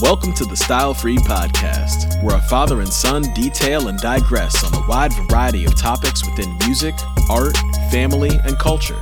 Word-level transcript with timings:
Welcome 0.00 0.32
to 0.34 0.44
the 0.44 0.56
Style 0.56 0.94
Free 0.94 1.16
Podcast, 1.16 2.22
where 2.22 2.36
a 2.36 2.42
father 2.42 2.82
and 2.82 2.92
son 2.92 3.22
detail 3.34 3.88
and 3.88 3.98
digress 3.98 4.62
on 4.62 4.72
a 4.72 4.86
wide 4.86 5.12
variety 5.12 5.64
of 5.64 5.74
topics 5.74 6.24
within 6.24 6.56
music, 6.58 6.94
art, 7.28 7.56
family, 7.90 8.30
and 8.44 8.56
culture. 8.60 9.00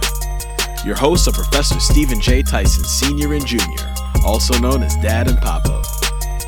Your 0.87 0.97
hosts 0.97 1.29
are 1.29 1.33
Professor 1.33 1.79
Stephen 1.81 2.19
J. 2.19 2.43
Tyson, 2.43 2.85
Sr. 2.85 3.35
and 3.35 3.45
Jr., 3.45 3.61
also 4.25 4.59
known 4.59 4.83
as 4.83 4.97
Dad 4.97 5.29
and 5.29 5.37
Papa. 5.39 5.83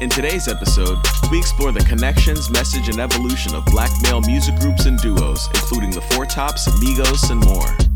In 0.00 0.08
today's 0.08 0.48
episode, 0.48 0.96
we 1.30 1.38
explore 1.38 1.70
the 1.70 1.80
connections, 1.80 2.48
message, 2.48 2.88
and 2.88 3.00
evolution 3.00 3.54
of 3.54 3.66
black 3.66 3.90
male 4.02 4.22
music 4.22 4.58
groups 4.60 4.86
and 4.86 4.98
duos, 4.98 5.46
including 5.56 5.90
the 5.90 6.00
Four 6.00 6.24
Tops, 6.24 6.66
Migos, 6.80 7.30
and 7.30 7.44
more. 7.44 7.87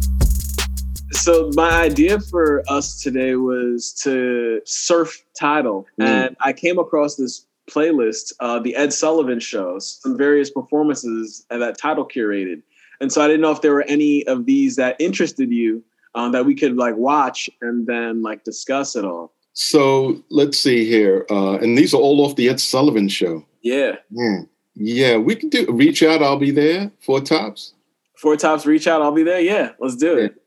So 1.13 1.51
my 1.55 1.71
idea 1.83 2.19
for 2.21 2.63
us 2.69 3.01
today 3.01 3.37
was 3.37 3.93
to 4.03 4.61
surf 4.65 5.25
Tidal 5.39 5.87
Mm. 6.01 6.05
and 6.07 6.37
I 6.41 6.53
came 6.53 6.79
across 6.79 7.17
this 7.17 7.47
playlist, 7.71 8.33
uh, 8.41 8.59
the 8.59 8.75
Ed 8.75 8.93
Sullivan 8.93 9.39
Show, 9.39 9.79
some 9.79 10.17
various 10.17 10.51
performances 10.51 11.45
that 11.51 11.79
Tidal 11.79 12.07
curated, 12.09 12.63
and 13.01 13.13
so 13.13 13.23
I 13.23 13.27
didn't 13.29 13.43
know 13.43 13.53
if 13.53 13.61
there 13.61 13.73
were 13.73 13.83
any 13.85 14.27
of 14.27 14.47
these 14.47 14.77
that 14.77 14.97
interested 14.99 15.51
you 15.53 15.83
um, 16.15 16.33
that 16.33 16.45
we 16.45 16.55
could 16.55 16.77
like 16.77 16.97
watch 16.97 17.49
and 17.61 17.87
then 17.87 18.23
like 18.23 18.45
discuss 18.45 18.97
it 18.97 19.05
all. 19.05 19.33
So 19.55 20.23
let's 20.31 20.59
see 20.59 20.85
here. 20.87 21.27
Uh, 21.31 21.55
and 21.59 21.77
these 21.77 21.93
are 21.95 21.99
all 22.01 22.25
off 22.25 22.37
the 22.37 22.49
Ed 22.49 22.59
Sullivan 22.61 23.09
show. 23.09 23.45
Yeah, 23.63 23.97
Hmm. 24.15 24.41
Yeah, 24.75 25.19
we 25.19 25.37
can 25.37 25.51
do 25.51 25.67
reach 25.71 26.03
out. 26.03 26.23
I'll 26.23 26.39
be 26.39 26.51
there. 26.51 26.91
Four 27.01 27.21
tops. 27.21 27.75
Four 28.17 28.37
Tops, 28.37 28.65
reach 28.67 28.87
out. 28.87 29.03
I'll 29.03 29.11
be 29.13 29.25
there. 29.25 29.41
Yeah, 29.41 29.73
let's 29.81 29.97
do 29.97 30.17
it. 30.17 30.33
Yeah, 30.37 30.42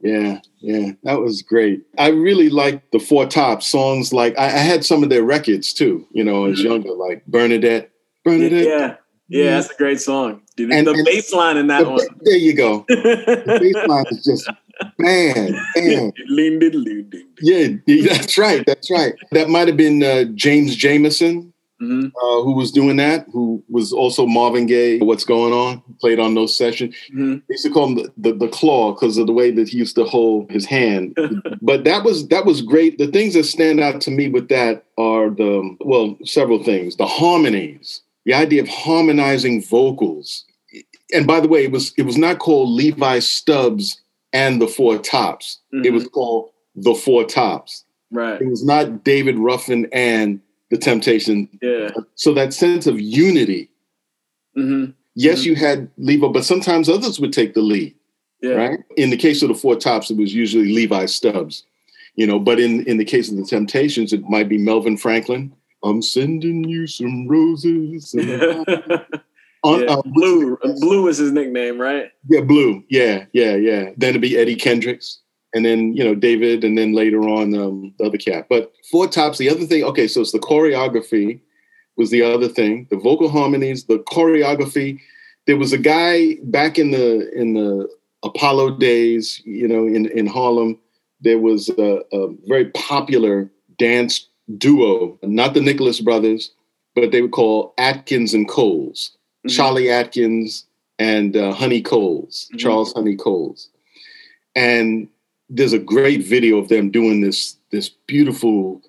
yeah, 0.00 0.40
yeah, 0.60 0.92
that 1.04 1.20
was 1.20 1.42
great. 1.42 1.82
I 1.98 2.08
really 2.08 2.48
liked 2.48 2.92
the 2.92 2.98
Four 2.98 3.26
Tops 3.26 3.66
songs. 3.66 4.12
Like 4.12 4.38
I, 4.38 4.46
I 4.46 4.48
had 4.50 4.84
some 4.84 5.02
of 5.02 5.10
their 5.10 5.22
records 5.22 5.72
too. 5.72 6.06
You 6.12 6.24
know, 6.24 6.46
as 6.46 6.58
Mhm. 6.60 6.64
younger, 6.64 6.92
like 6.92 7.24
Bernadette. 7.26 7.90
Bernadette. 8.24 8.64
yeah, 8.66 8.94
yeah, 9.28 9.50
that's 9.60 9.70
a 9.72 9.76
great 9.76 10.00
song. 10.00 10.42
Dude, 10.56 10.72
And- 10.72 10.86
the 10.86 10.92
and- 10.92 11.04
bass 11.04 11.32
line 11.32 11.56
in 11.56 11.66
that 11.68 11.84
The- 11.84 11.90
one. 11.90 12.06
there 12.22 12.36
you 12.36 12.52
go. 12.54 12.84
The 12.88 13.58
bass 13.60 13.88
line 13.88 14.04
is 14.10 14.24
just 14.24 14.50
bam, 14.98 15.54
bam. 15.74 16.12
Lean, 16.28 16.58
diddle, 16.58 16.82
doo, 16.84 17.02
doo, 17.02 17.18
doo. 17.18 17.24
Yeah, 17.42 17.68
yeah, 17.86 18.08
that's 18.16 18.36
right. 18.38 18.64
That's 18.66 18.90
right. 18.90 19.14
That 19.32 19.48
might 19.48 19.68
have 19.68 19.76
been 19.76 20.02
uh, 20.02 20.24
James 20.34 20.76
Jamerson. 20.76 21.49
Mhm. 21.80 22.12
uh, 22.22 22.42
who 22.42 22.52
was 22.52 22.70
doing 22.72 22.96
that, 22.96 23.26
who 23.32 23.62
was 23.70 23.92
also 23.92 24.26
Marvin 24.26 24.66
Gaye, 24.66 24.98
What's 24.98 25.24
Going 25.24 25.52
On, 25.52 25.82
played 26.00 26.18
on 26.20 26.34
those 26.34 26.56
sessions. 26.56 26.94
Mhm. 27.14 27.42
They 27.48 27.54
used 27.54 27.64
to 27.64 27.70
call 27.70 27.86
him 27.88 27.94
the, 27.94 28.12
the, 28.18 28.32
the 28.34 28.48
claw 28.48 28.92
because 28.92 29.16
of 29.16 29.26
the 29.26 29.32
way 29.32 29.50
that 29.50 29.68
he 29.68 29.78
used 29.78 29.94
to 29.96 30.04
hold 30.04 30.50
his 30.50 30.66
hand. 30.66 31.16
but 31.62 31.84
that 31.84 32.04
was 32.04 32.28
that 32.28 32.44
was 32.44 32.60
great. 32.62 32.98
The 32.98 33.06
things 33.06 33.34
that 33.34 33.44
stand 33.44 33.80
out 33.80 34.00
to 34.02 34.10
me 34.10 34.28
with 34.28 34.48
that 34.48 34.84
are 34.98 35.30
the 35.30 35.76
well, 35.80 36.18
several 36.24 36.62
things. 36.62 36.96
The 36.96 37.06
harmonies, 37.06 38.02
the 38.26 38.34
idea 38.34 38.60
of 38.62 38.68
harmonizing 38.68 39.62
vocals. 39.62 40.44
And 41.12 41.26
by 41.26 41.40
the 41.40 41.48
way, 41.48 41.64
it 41.64 41.72
was 41.72 41.92
it 41.96 42.02
was 42.04 42.18
not 42.18 42.38
called 42.40 42.68
Levi 42.70 43.18
Stubbs 43.20 44.00
and 44.32 44.60
the 44.60 44.68
Four 44.68 44.98
Tops. 44.98 45.58
It 45.72 45.84
Mhm. 45.86 45.92
was 45.94 46.06
called 46.08 46.50
the 46.76 46.94
Four 46.94 47.24
Tops. 47.24 47.84
right. 48.12 48.40
It 48.40 48.48
was 48.48 48.64
not 48.64 49.02
David 49.04 49.38
Ruffin 49.38 49.88
and 49.92 50.40
the 50.70 50.78
Temptation 50.78 51.48
Yeah. 51.62 51.90
so 52.14 52.32
that 52.34 52.52
sense 52.54 52.86
of 52.86 53.00
unity. 53.00 53.68
hmm 54.54 54.86
Yes, 55.16 55.42
Mhm. 55.42 55.46
you 55.46 55.54
had 55.56 55.88
Levi, 55.98 56.28
but 56.28 56.44
sometimes 56.44 56.88
others 56.88 57.18
would 57.20 57.32
take 57.32 57.54
the 57.54 57.60
lead, 57.62 57.94
Yeah. 58.42 58.52
right? 58.52 58.78
In 58.96 59.10
the 59.10 59.16
case 59.16 59.42
of 59.42 59.48
the 59.48 59.54
Four 59.54 59.76
Tops, 59.76 60.10
it 60.10 60.16
was 60.16 60.32
usually 60.34 60.72
Levi 60.72 61.06
Stubbs, 61.06 61.64
you 62.16 62.26
know. 62.26 62.38
But 62.38 62.60
in 62.60 62.84
in 62.84 62.96
the 62.98 63.04
case 63.04 63.28
of 63.30 63.36
the 63.36 63.44
Temptations, 63.44 64.12
it 64.12 64.22
might 64.28 64.48
be 64.48 64.58
Melvin 64.58 64.96
Franklin. 64.96 65.52
I'm 65.82 66.02
sending 66.02 66.62
you 66.68 66.86
some 66.86 67.26
roses. 67.26 68.14
On- 68.14 68.24
Yeah, 69.82 69.86
uh, 69.96 70.02
Blue. 70.06 70.56
Blue 70.80 71.08
is 71.08 71.18
his 71.18 71.32
nickname, 71.32 71.78
right? 71.80 72.10
yeah, 72.28 72.40
Blue. 72.40 72.82
Yeah, 72.88 73.26
yeah, 73.32 73.56
yeah. 73.56 73.90
Then 73.96 74.10
it'd 74.10 74.22
be 74.22 74.36
Eddie 74.38 74.56
Kendricks, 74.56 75.19
and 75.54 75.64
then 75.64 75.94
you 75.94 76.04
know 76.04 76.14
David, 76.14 76.64
and 76.64 76.76
then 76.78 76.92
later 76.92 77.22
on 77.22 77.54
um, 77.54 77.94
the 77.98 78.04
other 78.04 78.18
cat. 78.18 78.46
But 78.48 78.72
Four 78.90 79.08
Tops. 79.08 79.38
The 79.38 79.50
other 79.50 79.66
thing, 79.66 79.84
okay, 79.84 80.06
so 80.08 80.20
it's 80.20 80.32
the 80.32 80.38
choreography 80.38 81.40
was 81.96 82.10
the 82.10 82.22
other 82.22 82.48
thing. 82.48 82.86
The 82.90 82.96
vocal 82.96 83.28
harmonies, 83.28 83.84
the 83.84 83.98
choreography. 83.98 85.00
There 85.46 85.56
was 85.56 85.72
a 85.72 85.78
guy 85.78 86.36
back 86.44 86.78
in 86.78 86.90
the 86.92 87.30
in 87.38 87.54
the 87.54 87.88
Apollo 88.22 88.78
days, 88.78 89.42
you 89.44 89.66
know, 89.68 89.86
in 89.86 90.06
in 90.06 90.26
Harlem. 90.26 90.78
There 91.22 91.38
was 91.38 91.68
a, 91.70 92.00
a 92.12 92.28
very 92.46 92.66
popular 92.70 93.50
dance 93.78 94.26
duo, 94.58 95.18
not 95.22 95.54
the 95.54 95.60
Nicholas 95.60 96.00
brothers, 96.00 96.50
but 96.94 97.10
they 97.12 97.22
were 97.22 97.28
called 97.28 97.72
Atkins 97.78 98.34
and 98.34 98.48
Coles. 98.48 99.16
Mhm. 99.46 99.56
Cholly 99.56 99.90
Atkins 99.90 100.64
and 100.98 101.36
uh, 101.36 101.52
Honi 101.52 101.80
Coles, 101.82 102.48
Mhm. 102.52 102.58
Charles 102.58 102.92
Honi 102.92 103.16
Coles. 103.16 103.68
And 104.54 105.08
there's 105.50 105.72
a 105.72 105.78
great 105.78 106.24
video 106.24 106.56
of 106.58 106.68
them 106.68 106.90
doing 106.90 107.20
this 107.20 107.56
this 107.70 107.88
beautiful, 108.06 108.80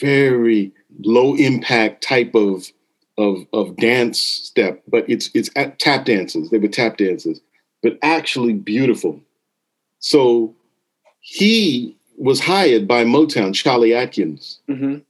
very 0.00 0.72
low 1.00 1.34
impact 1.36 2.02
type 2.02 2.34
of 2.34 2.72
of 3.18 3.46
of 3.52 3.76
dance 3.76 4.20
step, 4.20 4.82
but 4.88 5.08
it's 5.08 5.30
it's 5.34 5.50
at 5.54 5.78
tap 5.78 6.06
dances. 6.06 6.50
They 6.50 6.58
were 6.58 6.68
tap 6.68 6.96
dances, 6.96 7.40
but 7.82 7.98
actually 8.02 8.54
beautiful. 8.54 9.20
So 10.00 10.54
he 11.20 11.96
was 12.16 12.40
hired 12.40 12.88
by 12.88 13.04
Motown, 13.04 13.52
Cholly 13.52 13.94
Atkins, 13.94 14.60
Mhm. 14.68 15.02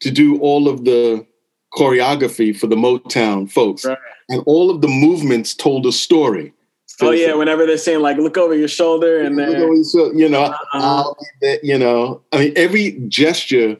to 0.00 0.10
do 0.10 0.38
all 0.38 0.68
of 0.68 0.84
the 0.84 1.26
choreography 1.74 2.54
for 2.54 2.66
the 2.66 2.76
Motown 2.76 3.50
folks. 3.50 3.86
Right. 3.86 3.96
And 4.28 4.42
all 4.44 4.70
of 4.70 4.82
the 4.82 4.88
movements 4.88 5.54
told 5.54 5.86
a 5.86 5.92
story. 5.92 6.52
Oh 7.02 7.10
yeah, 7.10 7.34
whenever 7.34 7.66
they're 7.66 7.76
saying 7.78 8.00
like, 8.00 8.16
look 8.16 8.36
over 8.36 8.54
your 8.54 8.68
shoulder, 8.68 9.20
and 9.20 9.36
You 9.36 9.46
then 9.46 9.52
know, 9.60 10.12
you 10.14 10.28
know, 10.28 10.42
Uh-huh. 10.44 11.14
You 11.62 11.78
know, 11.78 12.22
I 12.32 12.38
mean, 12.38 12.52
every 12.56 12.92
gesture 13.08 13.76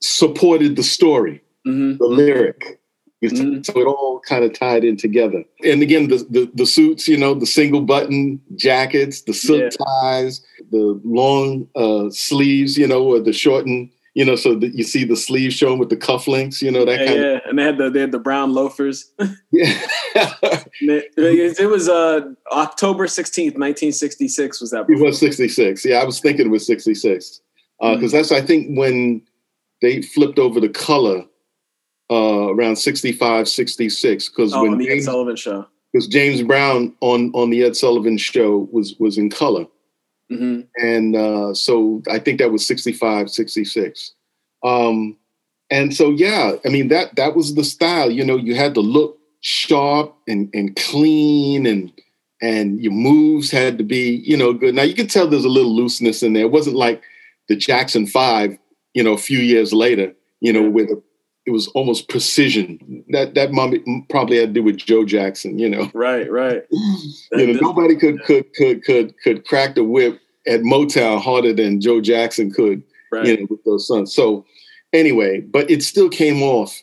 supported 0.00 0.76
the 0.76 0.82
story, 0.82 1.40
Mhm. 1.66 1.98
the 1.98 2.06
lyric. 2.06 2.78
Mhm. 3.22 3.66
So 3.66 3.80
it 3.80 3.84
all 3.86 4.20
kind 4.20 4.44
of 4.44 4.52
tied 4.52 4.84
in 4.84 4.96
together. 4.96 5.44
And 5.64 5.82
again, 5.82 6.06
the, 6.08 6.18
the, 6.30 6.48
the 6.54 6.66
suits, 6.66 7.08
you 7.08 7.16
know, 7.16 7.34
the 7.34 7.46
single 7.46 7.80
button 7.80 8.40
jackets, 8.54 9.22
the 9.22 9.34
silk 9.34 9.60
Yeah. 9.62 9.84
ties, 10.02 10.40
the 10.70 11.00
long 11.04 11.66
uh, 11.74 12.10
sleeves, 12.10 12.78
you 12.78 12.86
know, 12.86 13.02
or 13.04 13.18
the 13.18 13.32
shortened, 13.32 13.90
you 14.18 14.24
know, 14.24 14.34
so 14.34 14.56
that 14.56 14.74
you 14.74 14.82
see 14.82 15.04
the 15.04 15.14
sleeves 15.14 15.54
showing 15.54 15.78
with 15.78 15.90
the 15.90 15.96
cufflinks, 15.96 16.60
you 16.60 16.72
know, 16.72 16.84
that 16.84 16.98
yeah, 16.98 17.06
kind 17.06 17.20
yeah, 17.20 17.38
and 17.46 17.56
they 17.56 17.62
had 17.62 17.78
the 17.78 17.88
they 17.88 18.00
had 18.00 18.10
the 18.10 18.18
brown 18.18 18.52
loafers. 18.52 19.12
Yeah. 19.52 19.80
It, 20.80 21.60
it 21.60 21.66
was 21.66 21.88
uh 21.88 22.20
October 22.50 23.06
sixteenth, 23.06 23.56
nineteen 23.56 23.92
sixty 23.92 24.26
six. 24.26 24.60
Was 24.60 24.70
that? 24.72 24.86
It 24.88 24.98
was 25.00 25.18
66. 25.20 25.84
Yeah, 25.84 25.98
I 25.98 26.04
was 26.04 26.18
thinking 26.20 26.46
it 26.46 26.50
was 26.50 26.66
66. 26.66 27.40
Because 27.80 28.10
Mm. 28.10 28.12
that's, 28.12 28.32
I 28.32 28.40
think, 28.40 28.76
when 28.76 29.22
they 29.82 30.02
flipped 30.02 30.38
over 30.40 30.58
the 30.60 30.68
color 30.68 31.24
uh, 32.10 32.48
around 32.54 32.76
65, 32.76 33.48
66. 33.48 34.28
Because 34.30 34.52
Oh, 34.52 34.60
on 34.62 34.70
when 34.70 34.78
the 34.78 34.88
Ed 34.88 34.94
James, 34.94 35.04
Sullivan 35.04 35.36
Show. 35.36 35.66
'cause 35.94 36.06
James 36.08 36.42
Brown 36.42 36.92
on, 37.00 37.30
on 37.34 37.50
the 37.50 37.62
Ed 37.62 37.76
Sullivan 37.76 38.18
show 38.18 38.68
was, 38.72 38.94
was 38.98 39.16
in 39.18 39.30
color. 39.30 39.66
Hmm 40.30 40.60
And 40.76 41.16
uh, 41.16 41.54
so 41.54 42.02
I 42.10 42.18
think 42.18 42.38
that 42.38 42.52
was 42.52 42.66
65, 42.66 43.30
66. 43.30 44.12
Um, 44.64 45.16
and 45.70 45.94
so, 45.94 46.10
yeah, 46.10 46.52
I 46.64 46.68
mean, 46.68 46.88
that 46.88 47.16
that 47.16 47.36
was 47.36 47.54
the 47.54 47.64
style. 47.64 48.10
You 48.10 48.24
know, 48.24 48.36
you 48.36 48.54
had 48.54 48.74
to 48.74 48.80
look 48.80 49.18
sharp 49.40 50.14
and, 50.26 50.50
and 50.54 50.74
clean 50.76 51.66
and 51.66 51.92
and 52.40 52.80
your 52.80 52.92
moves 52.92 53.50
had 53.50 53.78
to 53.78 53.84
be, 53.84 54.22
you 54.24 54.36
know, 54.36 54.52
good. 54.52 54.74
Now 54.74 54.82
you 54.82 54.94
can 54.94 55.08
tell 55.08 55.26
there's 55.26 55.44
a 55.44 55.48
little 55.48 55.74
looseness 55.74 56.22
in 56.22 56.32
there. 56.32 56.44
It 56.44 56.52
wasn't 56.52 56.76
like 56.76 57.02
the 57.48 57.56
Jackson 57.56 58.06
Five, 58.06 58.58
you 58.94 59.02
know, 59.02 59.12
a 59.12 59.18
few 59.18 59.38
years 59.40 59.72
later, 59.72 60.12
you 60.40 60.52
know, 60.52 60.62
Yeah. 60.62 60.68
with 60.68 60.90
it 61.48 61.52
was 61.52 61.66
almost 61.68 62.08
precision. 62.10 63.02
That 63.08 63.32
that 63.34 63.48
probably 64.10 64.36
had 64.38 64.50
to 64.50 64.60
do 64.60 64.62
with 64.62 64.76
Joe 64.76 65.04
Jackson, 65.06 65.58
you 65.58 65.70
know 65.70 65.90
Right, 65.94 66.30
right. 66.30 66.62
you 67.32 67.46
know, 67.46 67.58
nobody 67.60 67.96
could 67.96 68.22
could 68.24 68.52
could 68.54 68.84
could 68.84 69.14
could 69.24 69.46
crack 69.46 69.74
the 69.74 69.82
whip 69.82 70.20
at 70.46 70.60
Motown 70.60 71.20
harder 71.22 71.54
than 71.54 71.80
Joe 71.80 72.00
Jackson 72.02 72.50
could, 72.50 72.82
Right. 73.10 73.26
you 73.26 73.36
know, 73.40 73.46
with 73.48 73.64
those 73.64 73.88
sons. 73.88 74.14
So 74.14 74.44
anyway, 74.92 75.40
but 75.40 75.70
it 75.70 75.82
still 75.82 76.10
came 76.10 76.42
off 76.42 76.82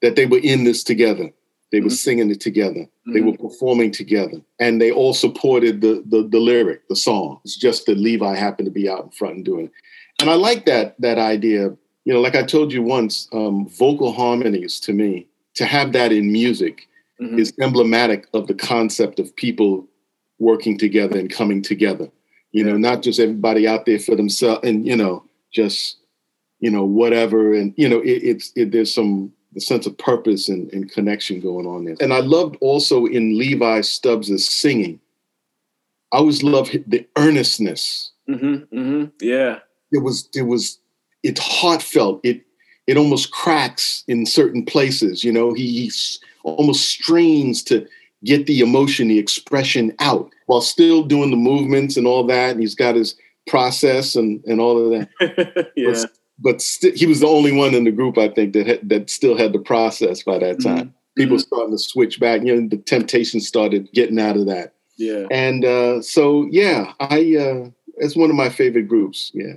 that 0.00 0.16
they 0.16 0.24
were 0.24 0.38
in 0.42 0.64
this 0.64 0.82
together. 0.82 1.30
They 1.72 1.80
were 1.80 1.88
Mhm. 1.88 2.04
singing 2.06 2.30
it 2.30 2.40
together. 2.40 2.88
They 3.12 3.20
Mhm. 3.20 3.26
were 3.26 3.48
performing 3.50 3.90
together, 3.90 4.40
and 4.58 4.80
they 4.80 4.90
all 4.90 5.12
supported 5.12 5.82
the, 5.82 6.02
the 6.06 6.22
the 6.26 6.40
lyric, 6.40 6.88
the 6.88 6.96
song. 6.96 7.40
It's 7.44 7.56
just 7.56 7.84
that 7.86 7.98
Levi 7.98 8.34
happened 8.34 8.64
to 8.66 8.72
be 8.80 8.88
out 8.88 9.04
in 9.04 9.10
front 9.10 9.34
and 9.36 9.44
doing 9.44 9.66
it. 9.66 9.72
And 10.20 10.30
I 10.30 10.36
like 10.36 10.64
that 10.64 10.98
that 11.00 11.18
idea. 11.18 11.76
You 12.06 12.14
know, 12.14 12.20
like 12.20 12.34
I 12.34 12.42
told 12.42 12.72
you 12.72 12.82
once, 12.82 13.28
um, 13.32 13.68
vocal 13.68 14.12
harmonies 14.12 14.80
to 14.80 14.94
me 14.94 15.26
to 15.56 15.66
have 15.66 15.92
that 15.92 16.12
in 16.12 16.32
music 16.32 16.88
Mhm. 17.20 17.38
is 17.38 17.52
emblematic 17.60 18.26
of 18.32 18.46
the 18.46 18.54
concept 18.54 19.18
of 19.18 19.34
people 19.36 19.86
working 20.38 20.78
together 20.78 21.18
and 21.18 21.28
coming 21.30 21.62
together. 21.62 22.10
You 22.52 22.64
know, 22.64 22.78
not 22.78 23.02
just 23.02 23.20
everybody 23.20 23.66
out 23.66 23.84
there 23.84 23.98
for 23.98 24.14
themselves 24.14 24.60
and, 24.66 24.86
you 24.86 24.96
know, 24.96 25.24
just 25.52 25.96
you 26.60 26.70
know, 26.70 26.84
whatever. 26.84 27.54
And, 27.54 27.74
you 27.76 27.88
know, 27.88 28.00
it, 28.00 28.22
it's, 28.22 28.52
it, 28.56 28.72
there's 28.72 28.92
some 28.92 29.32
the 29.52 29.60
sense 29.60 29.86
of 29.86 29.96
purpose 29.96 30.48
and, 30.48 30.72
and, 30.72 30.90
connection 30.90 31.40
going 31.40 31.66
on 31.66 31.84
there. 31.84 31.96
And 32.00 32.12
I 32.12 32.20
loved 32.20 32.56
also 32.60 33.06
in 33.06 33.38
Levi 33.38 33.80
Stubbs' 33.82 34.52
singing. 34.54 35.00
I 36.12 36.18
always 36.18 36.42
loved 36.42 36.78
the 36.86 37.06
earnestness. 37.16 38.12
Mm-hmm, 38.28 38.78
mm-hmm, 38.78 39.04
yeah. 39.20 39.60
It 39.92 40.02
was, 40.02 40.28
it 40.34 40.42
was, 40.42 40.78
it's 41.26 41.40
heartfelt. 41.40 42.20
It, 42.22 42.42
it 42.86 42.96
almost 42.96 43.32
cracks 43.32 44.04
in 44.06 44.26
certain 44.26 44.64
places. 44.64 45.24
You 45.24 45.32
know, 45.32 45.52
he, 45.52 45.88
he 45.88 45.92
almost 46.44 46.88
strains 46.88 47.64
to 47.64 47.86
get 48.24 48.46
the 48.46 48.60
emotion, 48.60 49.08
the 49.08 49.18
expression 49.18 49.92
out 49.98 50.30
while 50.46 50.60
still 50.60 51.02
doing 51.02 51.30
the 51.30 51.36
movements 51.36 51.96
and 51.96 52.06
all 52.06 52.24
that. 52.28 52.52
And 52.52 52.60
he's 52.60 52.76
got 52.76 52.94
his 52.94 53.16
process 53.48 54.14
and, 54.14 54.42
and 54.44 54.60
all 54.60 54.78
of 54.78 54.90
that. 55.20 55.72
yeah. 55.76 55.90
But, 55.90 56.10
but 56.38 56.62
st- 56.62 56.96
he 56.96 57.06
was 57.06 57.20
the 57.20 57.26
only 57.26 57.52
one 57.52 57.74
in 57.74 57.84
the 57.84 57.90
group, 57.90 58.18
I 58.18 58.28
think, 58.28 58.52
that 58.52 58.66
had, 58.68 58.88
that 58.88 59.10
still 59.10 59.36
had 59.36 59.52
the 59.52 59.58
process 59.58 60.22
by 60.22 60.38
that 60.38 60.62
time. 60.62 60.78
Mm-hmm. 60.78 60.90
People 61.16 61.36
mm-hmm. 61.38 61.42
starting 61.42 61.74
to 61.74 61.78
switch 61.82 62.20
back. 62.20 62.42
You 62.44 62.54
know, 62.54 62.68
the 62.68 62.76
temptation 62.76 63.40
started 63.40 63.90
getting 63.92 64.20
out 64.20 64.36
of 64.36 64.46
that. 64.46 64.74
Yeah. 64.96 65.26
And 65.30 65.64
uh, 65.64 66.02
so, 66.02 66.46
yeah, 66.50 66.92
I 67.00 67.36
uh, 67.36 67.70
it's 67.96 68.16
one 68.16 68.30
of 68.30 68.36
my 68.36 68.48
favorite 68.48 68.88
groups. 68.88 69.32
Yeah. 69.34 69.54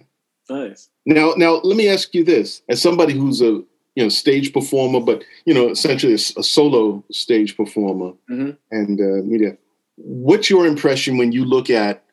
Nice. 0.49 0.89
Now, 1.05 1.33
now 1.37 1.55
let 1.63 1.77
me 1.77 1.87
ask 1.87 2.13
you 2.13 2.23
this: 2.23 2.61
as 2.69 2.81
somebody 2.81 3.13
who's 3.13 3.41
a 3.41 3.61
you 3.95 4.03
know 4.03 4.09
stage 4.09 4.53
performer, 4.53 4.99
but 4.99 5.23
you 5.45 5.53
know 5.53 5.69
essentially 5.69 6.13
a, 6.13 6.39
a 6.39 6.43
solo 6.43 7.03
stage 7.11 7.55
performer 7.55 8.13
mm-hmm. 8.29 8.51
and 8.71 8.99
uh, 8.99 9.23
media, 9.25 9.57
what's 9.97 10.49
your 10.49 10.65
impression 10.65 11.17
when 11.17 11.31
you 11.31 11.45
look 11.45 11.69
at 11.69 12.03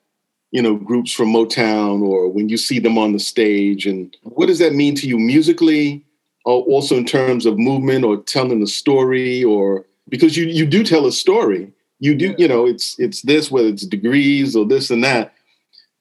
you 0.51 0.63
know 0.63 0.77
groups 0.77 1.13
from 1.13 1.33
Motown 1.33 2.03
or 2.03 2.29
when 2.29 2.49
you 2.49 2.57
see 2.57 2.79
them 2.79 2.99
on 2.99 3.13
the 3.13 3.19
stage, 3.19 3.87
and 3.87 4.17
what 4.23 4.47
does 4.47 4.59
that 4.59 4.75
mean 4.75 4.95
to 4.97 5.09
you 5.09 5.19
musically, 5.19 6.05
or 6.45 6.63
also 6.65 6.97
in 6.97 7.05
terms 7.05 7.47
of 7.47 7.59
movement 7.59 8.05
or 8.05 8.19
telling 8.19 8.63
a 8.63 8.67
story, 8.67 9.43
or 9.43 9.87
because 10.09 10.37
you 10.37 10.47
you 10.47 10.67
do 10.67 10.85
tell 10.85 11.07
a 11.07 11.13
story, 11.13 11.73
you 12.01 12.15
do 12.15 12.35
you 12.37 12.49
know 12.49 12.67
it's 12.67 12.99
it's 12.99 13.23
this 13.23 13.51
whether 13.51 13.69
it's 13.69 13.87
degrees 13.87 14.55
or 14.55 14.67
this 14.67 14.91
and 14.91 15.03
that 15.05 15.33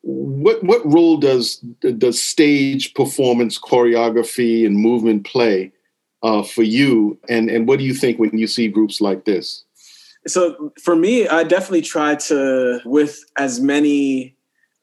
what 0.05 0.63
what 0.63 0.85
role 0.85 1.17
does 1.17 1.57
does 1.97 2.21
stage 2.21 2.93
performance, 2.93 3.59
choreography, 3.59 4.65
and 4.65 4.77
movement 4.77 5.25
play 5.25 5.71
uh, 6.21 6.43
for 6.43 6.61
you? 6.61 7.17
And 7.27 7.49
and 7.49 7.67
what 7.67 7.79
do 7.79 7.85
you 7.85 7.93
think 7.93 8.19
when 8.19 8.37
you 8.37 8.45
see 8.45 8.67
groups 8.67 9.01
like 9.01 9.25
this? 9.25 9.63
So 10.27 10.73
for 10.81 10.95
me, 10.95 11.27
I 11.27 11.43
definitely 11.43 11.81
try 11.81 12.15
to, 12.15 12.79
with 12.85 13.23
as 13.37 13.59
many 13.59 14.35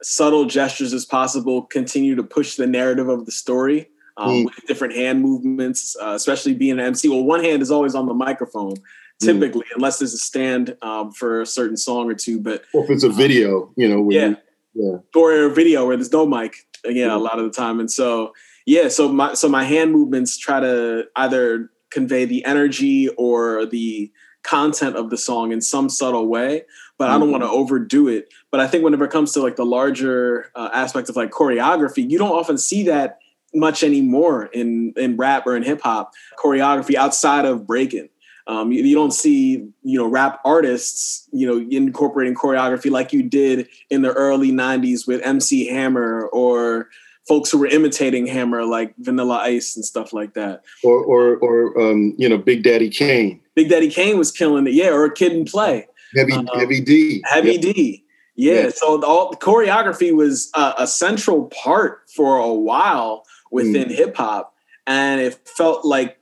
subtle 0.02 0.44
gestures 0.44 0.92
as 0.92 1.04
possible, 1.04 1.62
continue 1.62 2.14
to 2.16 2.22
push 2.22 2.56
the 2.56 2.66
narrative 2.66 3.08
of 3.08 3.24
the 3.24 3.32
story. 3.32 3.88
Um, 4.18 4.28
mm. 4.28 4.44
with 4.44 4.54
different 4.66 4.94
hand 4.94 5.22
movements, 5.22 5.96
uh, 5.98 6.10
especially 6.10 6.52
being 6.52 6.72
an 6.72 6.80
MC. 6.80 7.08
Well, 7.08 7.24
one 7.24 7.42
hand 7.42 7.62
is 7.62 7.70
always 7.70 7.94
on 7.94 8.04
the 8.04 8.12
microphone, 8.12 8.74
mm. 8.74 8.82
typically, 9.18 9.62
mm. 9.62 9.76
unless 9.76 10.00
there's 10.00 10.12
a 10.12 10.18
stand 10.18 10.76
um, 10.82 11.12
for 11.12 11.40
a 11.40 11.46
certain 11.46 11.78
song 11.78 12.10
or 12.10 12.14
two. 12.14 12.38
But 12.38 12.62
or 12.74 12.84
if 12.84 12.90
it's 12.90 13.04
a 13.04 13.08
um, 13.08 13.14
video, 13.14 13.72
you 13.74 13.88
know, 13.88 14.10
yeah, 14.10 14.28
you, 14.28 14.36
yeah. 14.74 14.96
or 15.14 15.32
a 15.44 15.50
video 15.50 15.86
where 15.86 15.96
there's 15.96 16.12
no 16.12 16.26
mic 16.26 16.66
again 16.84 17.08
yeah. 17.08 17.16
a 17.16 17.18
lot 17.18 17.38
of 17.38 17.44
the 17.44 17.50
time 17.50 17.80
and 17.80 17.90
so 17.90 18.32
yeah 18.66 18.88
so 18.88 19.08
my 19.08 19.34
so 19.34 19.48
my 19.48 19.64
hand 19.64 19.92
movements 19.92 20.36
try 20.36 20.60
to 20.60 21.04
either 21.16 21.70
convey 21.90 22.24
the 22.24 22.44
energy 22.44 23.08
or 23.10 23.66
the 23.66 24.10
content 24.42 24.96
of 24.96 25.10
the 25.10 25.16
song 25.16 25.52
in 25.52 25.60
some 25.60 25.88
subtle 25.88 26.26
way 26.26 26.62
but 26.98 27.06
mm-hmm. 27.06 27.14
i 27.14 27.18
don't 27.18 27.30
want 27.30 27.42
to 27.42 27.46
mm-hmm. 27.46 27.56
overdo 27.56 28.08
it 28.08 28.32
but 28.50 28.60
i 28.60 28.66
think 28.66 28.82
whenever 28.82 29.04
it 29.04 29.10
comes 29.10 29.32
to 29.32 29.40
like 29.40 29.56
the 29.56 29.64
larger 29.64 30.50
uh, 30.54 30.70
aspect 30.72 31.08
of 31.08 31.16
like 31.16 31.30
choreography 31.30 32.08
you 32.10 32.18
don't 32.18 32.32
often 32.32 32.58
see 32.58 32.82
that 32.82 33.18
much 33.54 33.82
anymore 33.82 34.46
in 34.46 34.92
in 34.96 35.16
rap 35.16 35.46
or 35.46 35.54
in 35.56 35.62
hip 35.62 35.80
hop 35.82 36.12
choreography 36.38 36.94
outside 36.94 37.44
of 37.44 37.66
breaking 37.66 38.08
um, 38.46 38.72
you, 38.72 38.82
you, 38.82 38.94
don't 38.94 39.12
see, 39.12 39.68
you 39.82 39.98
know, 39.98 40.06
rap 40.06 40.40
artists, 40.44 41.28
you 41.32 41.46
know, 41.46 41.58
incorporating 41.70 42.34
choreography 42.34 42.90
like 42.90 43.12
you 43.12 43.22
did 43.22 43.68
in 43.90 44.02
the 44.02 44.12
early 44.12 44.50
'90s 44.50 45.06
with 45.06 45.22
MC 45.22 45.66
Hammer 45.68 46.28
or 46.32 46.88
folks 47.26 47.50
who 47.50 47.58
were 47.58 47.66
imitating 47.66 48.26
Hammer 48.26 48.64
like 48.64 48.94
Vanilla 48.98 49.38
Ice 49.38 49.76
and 49.76 49.84
stuff 49.84 50.12
like 50.12 50.34
that. 50.34 50.62
Or, 50.82 51.04
or, 51.04 51.36
or 51.36 51.80
um, 51.80 52.14
you 52.18 52.28
know, 52.28 52.38
Big 52.38 52.62
Daddy 52.62 52.90
Kane. 52.90 53.40
Big 53.54 53.68
Daddy 53.68 53.90
Kane 53.90 54.18
was 54.18 54.32
killing 54.32 54.66
it, 54.66 54.72
yeah. 54.72 54.88
Or 54.88 55.08
Kid 55.08 55.32
and 55.32 55.46
Play. 55.46 55.86
Heavy, 56.14 56.32
um, 56.32 56.46
Heavy 56.54 56.80
D. 56.80 57.22
Heavy 57.26 57.58
D. 57.58 58.04
Yeah. 58.34 58.54
yeah. 58.54 58.68
So 58.70 59.02
all 59.04 59.30
the 59.30 59.36
choreography 59.36 60.14
was 60.14 60.50
a, 60.54 60.74
a, 60.78 60.86
central 60.86 61.46
part 61.46 62.02
for 62.14 62.38
a 62.38 62.52
while 62.52 63.24
within 63.50 63.88
mm. 63.88 63.94
hip 63.94 64.16
hop, 64.16 64.54
and 64.86 65.20
it 65.20 65.48
felt 65.48 65.84
like 65.84 66.18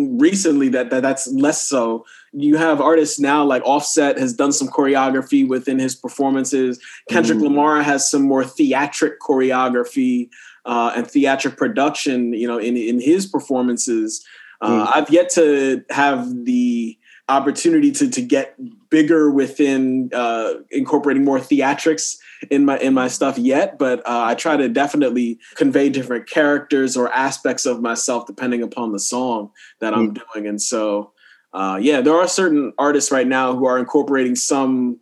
recently 0.00 0.68
that, 0.70 0.90
that 0.90 1.02
that's 1.02 1.26
less 1.28 1.62
so. 1.62 2.04
You 2.32 2.56
have 2.56 2.80
artists 2.80 3.18
now 3.18 3.44
like 3.44 3.62
Offset 3.64 4.18
has 4.18 4.32
done 4.32 4.52
some 4.52 4.68
choreography 4.68 5.46
within 5.46 5.78
his 5.78 5.94
performances. 5.94 6.80
Kendrick 7.08 7.38
mm. 7.38 7.42
Lamar 7.42 7.82
has 7.82 8.10
some 8.10 8.22
more 8.22 8.44
theatric 8.44 9.14
choreography 9.20 10.28
uh, 10.64 10.92
and 10.94 11.06
theatric 11.06 11.56
production, 11.56 12.32
you 12.32 12.46
know, 12.46 12.58
in 12.58 12.76
in 12.76 13.00
his 13.00 13.26
performances. 13.26 14.24
Uh, 14.60 14.86
mm. 14.86 14.96
I've 14.96 15.10
yet 15.10 15.30
to 15.30 15.84
have 15.90 16.44
the 16.44 16.96
opportunity 17.28 17.90
to 17.92 18.10
to 18.10 18.22
get 18.22 18.56
bigger 18.90 19.30
within 19.30 20.10
uh, 20.12 20.54
incorporating 20.70 21.24
more 21.24 21.38
theatrics 21.38 22.16
in 22.48 22.64
my 22.64 22.78
in 22.78 22.94
my 22.94 23.08
stuff 23.08 23.36
yet, 23.38 23.78
but 23.78 24.00
uh, 24.00 24.24
I 24.24 24.34
try 24.34 24.56
to 24.56 24.68
definitely 24.68 25.38
convey 25.56 25.88
different 25.90 26.28
characters 26.28 26.96
or 26.96 27.12
aspects 27.12 27.66
of 27.66 27.82
myself 27.82 28.26
depending 28.26 28.62
upon 28.62 28.92
the 28.92 28.98
song 28.98 29.50
that 29.80 29.92
I'm 29.92 30.14
mm. 30.14 30.22
doing. 30.32 30.46
And 30.46 30.60
so, 30.60 31.12
uh, 31.52 31.78
yeah, 31.80 32.00
there 32.00 32.14
are 32.14 32.28
certain 32.28 32.72
artists 32.78 33.10
right 33.10 33.26
now 33.26 33.54
who 33.54 33.66
are 33.66 33.78
incorporating 33.78 34.36
some, 34.36 34.98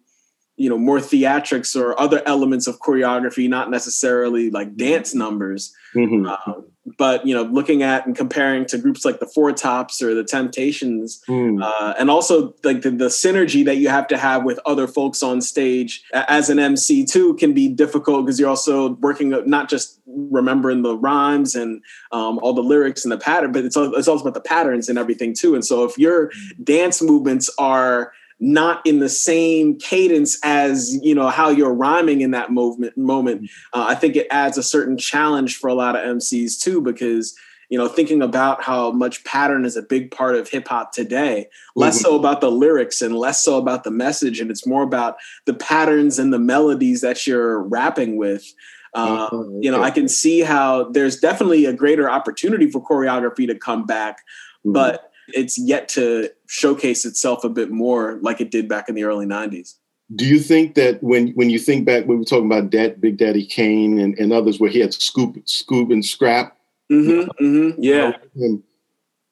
you 0.56 0.69
know, 0.69 0.79
more 0.79 0.99
theatrics 0.99 1.81
or 1.81 1.99
other 2.00 2.23
elements 2.26 2.67
of 2.67 2.81
choreography, 2.81 3.49
not 3.49 3.70
necessarily 3.70 4.50
like 4.50 4.76
dance 4.76 5.14
numbers. 5.14 5.73
Mm-hmm. 5.94 6.26
Uh, 6.26 6.62
but 6.96 7.26
you 7.26 7.35
know 7.35 7.43
looking 7.43 7.82
at 7.82 8.06
and 8.06 8.17
comparing 8.17 8.64
to 8.67 8.79
groups 8.79 9.05
like 9.05 9.20
the 9.20 9.26
four 9.26 9.52
tops 9.52 10.00
or 10.02 10.14
the 10.14 10.25
temptations 10.25 11.23
mm. 11.29 11.62
uh, 11.62 11.94
and 11.99 12.11
also 12.11 12.55
like 12.64 12.82
the, 12.82 12.90
the, 12.90 13.08
synergy 13.08 13.64
that 13.64 13.76
you 13.76 13.88
have 13.88 14.06
to 14.06 14.17
have 14.17 14.44
with 14.44 14.61
other 14.64 14.87
folks 14.87 15.23
on 15.23 15.40
stage 15.40 16.02
as 16.12 16.50
an 16.50 16.58
mc 16.58 17.05
too 17.06 17.35
can 17.35 17.52
be 17.52 17.69
difficult 17.69 18.25
because 18.25 18.38
you're 18.38 18.49
also 18.49 18.90
working 18.94 19.31
not 19.46 19.69
just 19.69 20.00
remembering 20.06 20.82
the 20.82 20.96
rhymes 20.96 21.55
and 21.55 21.82
um, 22.12 22.38
all 22.43 22.52
the 22.52 22.62
lyrics 22.62 23.05
and 23.05 23.11
the 23.11 23.19
pattern 23.19 23.50
but 23.50 23.64
it's, 23.64 23.76
it's 23.76 24.08
also 24.08 24.23
about 24.23 24.34
the 24.34 24.41
patterns 24.41 24.88
and 24.88 24.99
everything 24.99 25.34
too 25.34 25.55
and 25.55 25.65
so 25.65 25.84
if 25.84 25.98
your 25.98 26.29
mm. 26.29 26.65
dance 26.65 27.03
movements 27.03 27.51
are 27.58 28.12
not 28.40 28.84
in 28.86 29.00
the 29.00 29.08
same 29.08 29.76
cadence 29.78 30.38
as 30.44 30.96
you 31.02 31.14
know 31.14 31.28
how 31.28 31.48
you're 31.48 31.74
rhyming 31.74 32.20
in 32.20 32.30
that 32.30 32.52
movement 32.52 32.96
moment 32.96 33.42
mm-hmm. 33.42 33.80
uh, 33.80 33.86
i 33.86 33.94
think 33.94 34.16
it 34.16 34.26
adds 34.30 34.56
a 34.56 34.62
certain 34.62 34.96
challenge 34.96 35.56
for 35.56 35.68
a 35.68 35.74
lot 35.74 35.96
of 35.96 36.02
mcs 36.02 36.60
too 36.60 36.80
because 36.80 37.36
you 37.68 37.76
know 37.76 37.88
thinking 37.88 38.22
about 38.22 38.62
how 38.62 38.90
much 38.90 39.24
pattern 39.24 39.64
is 39.64 39.76
a 39.76 39.82
big 39.82 40.10
part 40.10 40.36
of 40.36 40.48
hip 40.48 40.68
hop 40.68 40.92
today 40.92 41.48
less 41.74 41.96
mm-hmm. 41.96 42.04
so 42.04 42.16
about 42.16 42.40
the 42.40 42.50
lyrics 42.50 43.02
and 43.02 43.16
less 43.16 43.42
so 43.42 43.58
about 43.58 43.84
the 43.84 43.90
message 43.90 44.40
and 44.40 44.50
it's 44.50 44.66
more 44.66 44.82
about 44.82 45.16
the 45.46 45.54
patterns 45.54 46.18
and 46.18 46.32
the 46.32 46.38
melodies 46.38 47.00
that 47.00 47.26
you're 47.26 47.60
rapping 47.62 48.16
with 48.16 48.54
uh, 48.94 49.28
okay. 49.32 49.58
you 49.60 49.70
know 49.70 49.82
i 49.82 49.90
can 49.90 50.08
see 50.08 50.40
how 50.40 50.84
there's 50.90 51.18
definitely 51.18 51.64
a 51.64 51.72
greater 51.72 52.08
opportunity 52.08 52.70
for 52.70 52.82
choreography 52.82 53.46
to 53.46 53.54
come 53.54 53.84
back 53.84 54.18
mm-hmm. 54.64 54.72
but 54.72 55.07
it's 55.35 55.58
yet 55.58 55.89
to 55.91 56.31
showcase 56.47 57.05
itself 57.05 57.44
a 57.44 57.49
bit 57.49 57.70
more 57.70 58.19
like 58.23 58.41
it 58.41 58.51
did 58.51 58.69
back 58.69 58.89
in 58.89 58.94
the 58.94 59.05
early 59.05 59.27
90s. 59.27 59.75
Do 60.15 60.25
you 60.25 60.39
think 60.39 60.75
that 60.75 61.03
when 61.03 61.29
when 61.32 61.51
you 61.51 61.58
think 61.58 61.85
back, 61.85 62.06
we 62.06 62.17
were 62.17 62.25
talking 62.25 62.47
about 62.47 62.70
that 62.70 62.99
Big 62.99 63.19
Daddy 63.19 63.44
Kane 63.44 63.99
and, 64.01 64.19
and 64.19 64.32
others 64.32 64.58
where 64.58 64.70
he 64.70 64.79
had 64.81 64.91
Scoob, 64.91 65.37
Scoob 65.44 65.93
and 65.93 66.03
Scrap? 66.03 66.56
Mm-hmm, 66.91 67.44
mm-hmm, 67.44 67.82
yeah. 67.82 68.13
Um, 68.43 68.63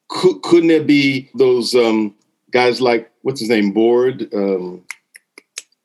could, 0.09 0.43
couldn't 0.43 0.69
there 0.69 0.85
be 0.85 1.31
those 1.35 1.75
um, 1.75 2.15
guys 2.51 2.83
like, 2.83 3.11
what's 3.23 3.41
his 3.41 3.49
name, 3.49 3.73
Board? 3.73 4.29
Um, 4.35 4.85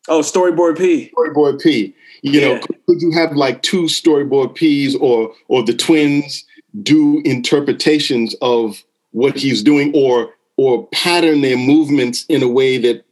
oh, 0.09 0.19
Storyboard 0.19 0.77
P. 0.77 1.11
Storyboard 1.17 1.61
P. 1.61 1.95
You 2.21 2.39
yeah. 2.39 2.47
know, 2.47 2.59
could, 2.59 2.85
could 2.85 3.01
you 3.01 3.11
have 3.13 3.31
like 3.31 3.61
two 3.61 3.83
Storyboard 3.83 4.55
Ps 4.55 4.95
or 4.95 5.33
or 5.47 5.63
the 5.63 5.73
twins 5.73 6.45
do 6.83 7.21
interpretations 7.25 8.35
of 8.41 8.83
what 9.11 9.37
he's 9.37 9.61
doing 9.63 9.91
or 9.95 10.33
or 10.57 10.87
pattern 10.87 11.41
their 11.41 11.57
movements 11.57 12.25
in 12.27 12.43
a 12.43 12.47
way 12.47 12.77
that 12.77 13.03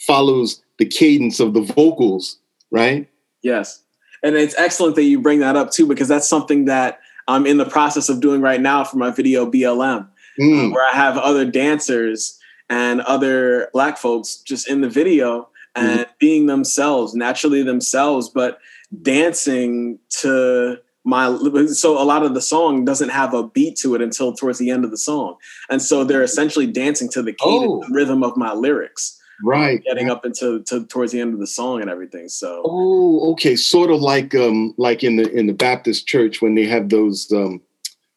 follows 0.00 0.62
the 0.78 0.84
cadence 0.84 1.40
of 1.40 1.54
the 1.54 1.60
vocals, 1.60 2.38
right? 2.70 3.08
Yes. 3.42 3.82
And 4.22 4.36
it's 4.36 4.54
excellent 4.58 4.96
that 4.96 5.04
you 5.04 5.20
bring 5.20 5.40
that 5.40 5.56
up 5.56 5.70
too, 5.70 5.86
because 5.86 6.08
that's 6.08 6.28
something 6.28 6.66
that 6.66 7.00
I'm 7.28 7.46
in 7.46 7.58
the 7.58 7.64
process 7.64 8.08
of 8.08 8.20
doing 8.20 8.40
right 8.40 8.60
now 8.60 8.84
for 8.84 8.96
my 8.96 9.10
video 9.10 9.50
BLM, 9.50 10.08
mm. 10.38 10.72
where 10.72 10.86
I 10.86 10.92
have 10.92 11.16
other 11.16 11.44
dancers 11.44 12.38
and 12.68 13.00
other 13.02 13.70
black 13.72 13.96
folks 13.96 14.36
just 14.36 14.68
in 14.68 14.80
the 14.80 14.88
video 14.88 15.48
and 15.74 16.00
mm. 16.00 16.06
being 16.18 16.46
themselves, 16.46 17.14
naturally 17.14 17.62
themselves, 17.62 18.28
but 18.28 18.58
dancing 19.02 19.98
to 20.20 20.76
my 21.04 21.34
so 21.68 22.00
a 22.00 22.04
lot 22.04 22.22
of 22.22 22.34
the 22.34 22.42
song 22.42 22.84
doesn't 22.84 23.08
have 23.08 23.32
a 23.32 23.42
beat 23.48 23.76
to 23.78 23.94
it 23.94 24.02
until 24.02 24.34
towards 24.34 24.58
the 24.58 24.70
end 24.70 24.84
of 24.84 24.90
the 24.90 24.98
song 24.98 25.36
and 25.70 25.80
so 25.80 26.04
they're 26.04 26.22
essentially 26.22 26.66
dancing 26.66 27.08
to 27.08 27.22
the 27.22 27.32
cadence 27.32 27.86
Oh. 27.88 27.88
rhythm 27.90 28.22
of 28.22 28.36
my 28.36 28.52
lyrics 28.52 29.16
Right. 29.42 29.82
getting 29.84 30.10
up 30.10 30.26
into 30.26 30.60
to, 30.64 30.84
towards 30.84 31.12
the 31.12 31.20
end 31.20 31.32
of 31.32 31.40
the 31.40 31.46
song 31.46 31.80
and 31.80 31.88
everything 31.88 32.28
so 32.28 32.60
Oh, 32.66 33.32
okay. 33.32 33.56
Sort 33.56 33.90
of 33.90 34.02
like 34.02 34.34
um 34.34 34.74
like 34.76 35.02
in 35.02 35.16
the 35.16 35.30
in 35.32 35.46
the 35.46 35.54
Baptist 35.54 36.06
church 36.06 36.42
when 36.42 36.54
they 36.54 36.66
have 36.66 36.90
those 36.90 37.32
um 37.32 37.62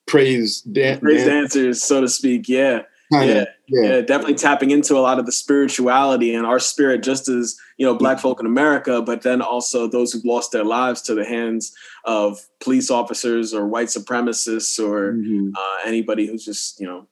praise 0.05 0.59
dan- 0.61 0.99
praise 0.99 1.23
dancers 1.25 1.81
so 1.81 2.01
to 2.01 2.09
speak 2.09 2.49
yeah 2.49 2.81
kinda, 3.19 3.33
yeah, 3.33 3.45
yeah. 3.81 3.89
yeah 3.95 4.01
definitely 4.01 4.35
tapping 4.35 4.71
into 4.71 4.95
a 4.97 4.99
lot 4.99 5.19
of 5.19 5.25
the 5.25 5.31
spirituality 5.31 6.33
and 6.35 6.45
our 6.45 6.59
spirit 6.59 7.03
just 7.03 7.27
as 7.27 7.55
you 7.77 7.85
know 7.85 7.95
black 7.95 8.19
folk 8.19 8.39
in 8.39 8.45
america 8.45 9.01
but 9.01 9.21
then 9.21 9.41
also 9.41 9.87
those 9.87 10.11
who've 10.13 10.25
lost 10.25 10.51
their 10.51 10.63
lives 10.63 11.01
to 11.01 11.13
the 11.15 11.25
hands 11.25 11.73
of 12.05 12.39
police 12.61 12.89
officers 12.91 13.53
or 13.53 13.67
white 13.67 13.87
supremacists 13.87 14.77
or 14.83 15.13
Mhm. 15.13 15.51
uh, 15.55 15.77
anybody 15.85 16.27
who's 16.27 16.43
just 16.45 16.79
you 16.79 16.87
know 16.87 17.07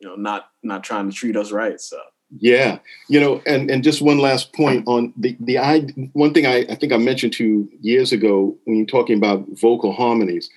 you 0.00 0.08
know 0.08 0.16
not 0.16 0.46
not 0.62 0.82
trying 0.84 1.08
to 1.10 1.14
treat 1.16 1.36
us 1.36 1.52
right 1.52 1.80
so 1.80 1.98
Yeah, 2.38 2.78
you 3.08 3.18
know, 3.20 3.42
and 3.44 3.70
and 3.70 3.82
just 3.82 4.00
one 4.02 4.18
last 4.18 4.52
point 4.52 4.84
on 4.86 5.12
the 5.16 5.36
the 5.40 5.58
I 5.58 5.80
one 6.12 6.32
thing 6.32 6.46
I, 6.46 6.58
I 6.72 6.76
think 6.76 6.92
I 6.92 6.96
mentioned 6.96 7.32
to 7.34 7.44
you 7.44 7.68
years 7.80 8.12
ago 8.12 8.56
when 8.64 8.76
you're 8.76 8.86
talking 8.86 9.16
about 9.18 9.44
vocal 9.60 9.92
harmonies. 9.92 10.48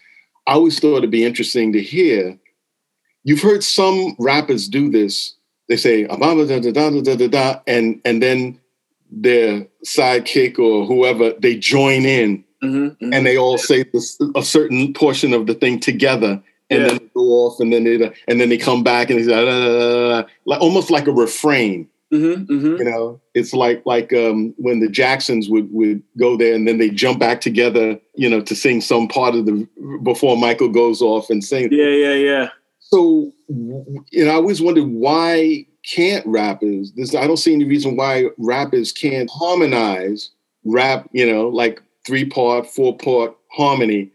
I 0.45 0.53
always 0.53 0.77
thought 0.79 0.97
it'd 0.97 1.09
be 1.09 1.25
interesting 1.25 1.73
to 1.73 1.81
hear. 1.81 2.37
You've 3.23 3.41
heard 3.41 3.63
some 3.63 4.15
rappers 4.19 4.67
do 4.67 4.89
this. 4.89 5.35
They 5.69 5.77
say 5.77 6.05
"Ah, 6.07 6.17
blah, 6.17 6.35
blah, 6.35 6.45
da, 6.45 6.59
da, 6.59 6.71
da, 6.71 6.89
da, 6.89 7.01
da, 7.01 7.15
da, 7.15 7.27
da," 7.27 7.59
and 7.67 8.01
and 8.05 8.21
then 8.21 8.59
their 9.11 9.65
sidekick 9.85 10.57
or 10.59 10.85
whoever 10.85 11.33
they 11.39 11.55
join 11.55 12.05
in 12.05 12.43
Mhm, 12.63 12.97
mhm. 12.97 13.13
and 13.15 13.25
they 13.25 13.37
all 13.37 13.57
say 13.59 13.83
this, 13.93 14.17
a 14.35 14.41
certain 14.41 14.91
portion 14.93 15.33
of 15.33 15.45
the 15.45 15.53
thing 15.53 15.79
together 15.79 16.41
and 16.71 16.81
Yeah. 16.81 16.87
then 16.87 16.97
they 16.97 17.09
go 17.13 17.21
off 17.45 17.59
and 17.59 17.71
then 17.71 17.83
they 17.83 18.11
and 18.27 18.41
then 18.41 18.49
they 18.49 18.57
come 18.57 18.81
back 18.83 19.09
and 19.09 19.19
they 19.19 19.23
say, 19.23 19.29
"Da, 19.31 19.45
da, 19.45 19.65
da, 19.65 19.71
da, 19.79 20.21
da," 20.21 20.27
like 20.45 20.61
almost 20.61 20.89
like 20.89 21.07
a 21.07 21.11
refrain 21.11 21.87
Mhm, 22.11 22.45
mhm. 22.47 22.77
you 22.79 22.85
know 22.85 23.19
it's 23.33 23.53
like 23.53 23.81
like 23.85 24.13
um 24.13 24.53
when 24.57 24.79
the 24.79 24.87
jacksons 24.89 25.49
would 25.49 25.67
would 25.73 26.01
go 26.17 26.35
there 26.37 26.53
and 26.55 26.67
then 26.67 26.77
they 26.77 26.89
jump 26.89 27.19
back 27.19 27.41
together 27.41 27.99
you 28.15 28.29
know 28.29 28.39
to 28.41 28.55
sing 28.55 28.81
some 28.81 29.07
part 29.07 29.33
of 29.35 29.45
the 29.47 29.67
before 30.03 30.37
michael 30.37 30.69
goes 30.69 31.01
off 31.01 31.29
and 31.31 31.43
sings 31.43 31.69
yeah 31.71 31.85
yeah 31.87 32.13
yeah 32.13 32.49
so 32.89 33.31
you 33.47 34.25
know 34.25 34.31
i 34.31 34.35
always 34.35 34.61
wondered 34.61 34.85
why 34.87 35.65
can't 35.85 36.25
rappers 36.25 36.91
this 36.93 37.15
i 37.15 37.25
don't 37.27 37.37
see 37.37 37.53
any 37.53 37.65
reason 37.65 37.95
why 37.95 38.25
rappers 38.37 38.91
can't 38.91 39.29
harmonize 39.33 40.29
rap 40.65 41.07
you 41.11 41.25
know 41.29 41.47
like 41.49 41.81
three 42.05 42.25
part 42.25 42.65
four 42.67 42.95
part 42.97 43.35
harmony 43.51 44.09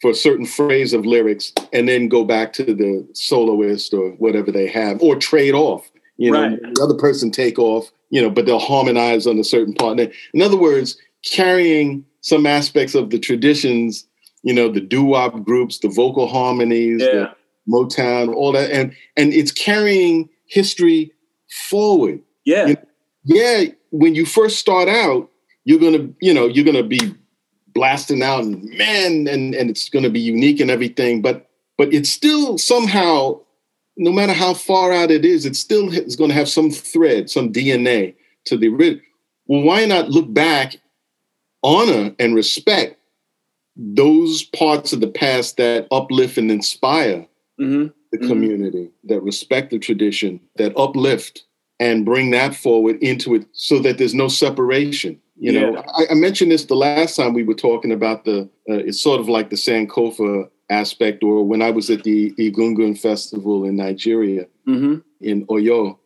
for 0.00 0.10
a 0.10 0.14
certain 0.14 0.44
phrase 0.46 0.92
of 0.92 1.06
lyrics 1.06 1.52
and 1.72 1.88
then 1.88 2.08
go 2.08 2.24
back 2.24 2.52
to 2.52 2.64
the 2.74 3.06
soloist 3.14 3.94
or 3.94 4.10
whatever 4.12 4.50
they 4.52 4.66
have 4.66 5.00
or 5.02 5.16
trade 5.16 5.54
off 5.54 5.90
you 6.16 6.30
know 6.30 6.42
Right. 6.48 6.74
the 6.74 6.82
other 6.82 6.94
person 6.94 7.30
take 7.30 7.58
off 7.58 7.90
you 8.10 8.20
know 8.22 8.30
but 8.30 8.46
they'll 8.46 8.58
harmonize 8.58 9.26
on 9.26 9.38
a 9.38 9.44
certain 9.44 9.74
part 9.74 9.98
in 10.00 10.42
other 10.42 10.56
words 10.56 10.96
carrying 11.24 12.04
some 12.20 12.46
aspects 12.46 12.94
of 12.94 13.10
the 13.10 13.18
traditions 13.18 14.06
you 14.42 14.52
know 14.52 14.68
the 14.68 14.80
doo-wop 14.80 15.42
groups 15.44 15.78
the 15.78 15.88
vocal 15.88 16.26
harmonies 16.28 17.00
the, 17.00 17.12
yeah 17.12 17.32
Motown, 17.68 18.34
all 18.34 18.52
that, 18.52 18.70
and 18.70 18.94
and 19.16 19.32
it's 19.32 19.52
carrying 19.52 20.28
history 20.46 21.12
forward. 21.68 22.20
yeah 22.44 22.66
You- 22.68 22.76
Yeah, 23.24 23.64
when 23.90 24.14
you 24.14 24.26
first 24.26 24.58
start 24.58 24.88
out, 24.88 25.30
you're 25.64 25.78
gonna, 25.78 26.08
you 26.20 26.34
know, 26.34 26.46
you're 26.46 26.64
gonna 26.64 26.82
be 26.82 27.00
blasting 27.72 28.22
out 28.22 28.44
and 28.44 28.62
man, 28.76 29.26
and 29.26 29.54
and 29.54 29.70
it's 29.70 29.88
gonna 29.88 30.10
be 30.10 30.20
unique 30.20 30.60
and 30.60 30.70
everything, 30.70 31.22
but 31.22 31.48
but 31.78 31.92
it's 31.92 32.10
still 32.10 32.58
somehow, 32.58 33.40
no 33.96 34.12
matter 34.12 34.32
how 34.34 34.52
far 34.54 34.92
out 34.92 35.10
it 35.10 35.24
is, 35.24 35.46
it 35.46 35.56
still 35.56 35.90
is 35.92 36.16
gonna 36.16 36.34
have 36.34 36.48
some 36.48 36.70
thread, 36.70 37.30
some 37.30 37.50
DNA 37.52 38.14
to 38.44 38.56
the 38.58 38.68
original. 38.68 39.00
Well, 39.46 39.62
why 39.62 39.86
not 39.86 40.10
look 40.10 40.32
back, 40.32 40.76
honor 41.62 42.14
and 42.18 42.34
respect 42.34 42.96
those 43.76 44.42
parts 44.44 44.92
of 44.92 45.00
the 45.00 45.08
past 45.08 45.56
that 45.56 45.88
uplift 45.90 46.38
and 46.38 46.50
inspire 46.50 47.26
Mhm. 47.60 47.92
the 48.12 48.18
Mhm. 48.18 48.28
community, 48.28 48.90
that 49.04 49.20
respect 49.22 49.70
the 49.70 49.78
tradition, 49.78 50.40
that 50.56 50.76
uplift 50.76 51.44
and 51.80 52.04
bring 52.04 52.30
that 52.30 52.54
forward 52.54 52.96
into 53.02 53.34
it 53.34 53.44
so 53.52 53.78
that 53.80 53.98
there's 53.98 54.14
no 54.14 54.28
separation. 54.28 55.18
You 55.36 55.52
know, 55.52 55.82
I, 55.98 56.06
I 56.12 56.14
mentioned 56.14 56.52
this 56.52 56.64
the 56.66 56.76
last 56.76 57.16
time 57.16 57.34
we 57.34 57.42
were 57.42 57.54
talking 57.54 57.90
about 57.90 58.24
the, 58.24 58.42
uh, 58.70 58.74
it's 58.74 59.00
sort 59.00 59.18
of 59.20 59.28
like 59.28 59.50
the 59.50 59.56
Sankofa 59.56 60.48
aspect, 60.70 61.22
or 61.24 61.42
when 61.44 61.60
I 61.60 61.70
was 61.70 61.90
at 61.90 62.04
the 62.04 62.30
Egungun 62.38 62.96
Festival 62.98 63.64
in 63.64 63.74
Nigeria, 63.76 64.46
Mhm. 64.68 65.02
in 65.20 65.44
Oyo, 65.46 65.98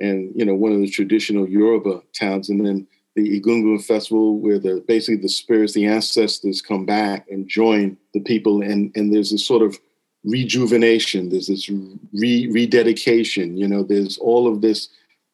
and 0.00 0.32
you 0.34 0.44
know 0.44 0.54
one 0.54 0.72
of 0.72 0.80
the 0.80 0.88
traditional 0.88 1.48
Yoruba 1.48 2.02
towns, 2.12 2.50
and 2.50 2.66
then 2.66 2.86
the 3.14 3.40
Egungun 3.40 3.82
Festival, 3.84 4.38
where 4.38 4.58
the 4.58 4.82
basically 4.88 5.22
the 5.22 5.28
spirits, 5.28 5.74
the 5.74 5.84
ancestors, 5.86 6.60
come 6.60 6.84
back 6.84 7.26
and 7.30 7.46
join 7.48 7.96
the 8.14 8.20
people, 8.20 8.62
and 8.62 8.90
and 8.96 9.14
there's 9.14 9.30
this 9.30 9.46
sort 9.46 9.62
of 9.62 9.78
rejuvenation. 10.24 11.28
There's 11.30 11.48
this 11.48 11.68
re 12.12 12.48
rededication. 12.50 13.56
You 13.56 13.68
know, 13.68 13.82
there's 13.82 14.18
all 14.18 14.46
of 14.46 14.60
this, 14.60 14.88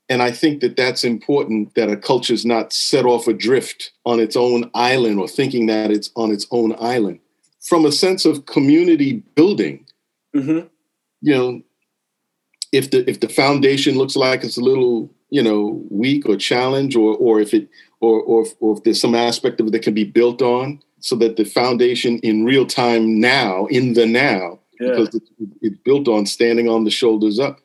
and 0.08 0.22
I 0.22 0.30
think 0.30 0.60
that 0.60 0.76
that's 0.76 1.04
important. 1.04 1.74
That 1.74 1.90
a 1.90 1.96
culture 1.96 2.34
is 2.34 2.44
not 2.46 2.72
set 2.72 3.04
off 3.04 3.28
adrift 3.28 3.92
on 4.04 4.20
its 4.20 4.36
own 4.36 4.70
island, 4.74 5.18
or 5.18 5.28
thinking 5.28 5.66
that 5.66 5.90
it's 5.90 6.10
on 6.16 6.30
its 6.30 6.46
own 6.50 6.74
island, 6.80 7.20
from 7.60 7.84
a 7.84 7.92
sense 7.92 8.24
of 8.24 8.46
community 8.46 9.22
building 9.34 9.84
Mhm. 10.34 10.68
you 11.22 11.34
know, 11.34 11.62
if 12.72 12.90
the 12.90 13.08
if 13.08 13.20
the 13.20 13.28
foundation 13.28 13.96
looks 13.96 14.14
like 14.16 14.44
it's 14.44 14.58
a 14.58 14.62
little, 14.62 15.10
you 15.30 15.42
know, 15.42 15.84
weak 15.90 16.28
or 16.28 16.36
challenged, 16.36 16.96
or 16.96 17.16
or 17.16 17.40
if 17.40 17.54
it 17.54 17.68
or 18.00 18.20
or 18.22 18.42
if, 18.42 18.54
or 18.60 18.76
if 18.76 18.84
there's 18.84 19.00
some 19.00 19.14
aspect 19.14 19.60
of 19.60 19.66
it 19.66 19.70
that 19.72 19.82
can 19.82 19.94
be 19.94 20.04
built 20.04 20.42
on, 20.42 20.80
so 21.00 21.16
that 21.16 21.36
the 21.36 21.44
foundation 21.44 22.18
in 22.20 22.44
real 22.44 22.66
time 22.66 23.18
now, 23.20 23.66
in 23.66 23.94
the 23.94 24.06
now, 24.06 24.57
yeah 24.80 24.90
because 24.90 25.14
it's, 25.14 25.30
it's 25.60 25.76
built 25.78 26.08
on 26.08 26.26
standing 26.26 26.68
on 26.68 26.84
the 26.84 26.90
shoulders 26.90 27.38
up. 27.38 27.60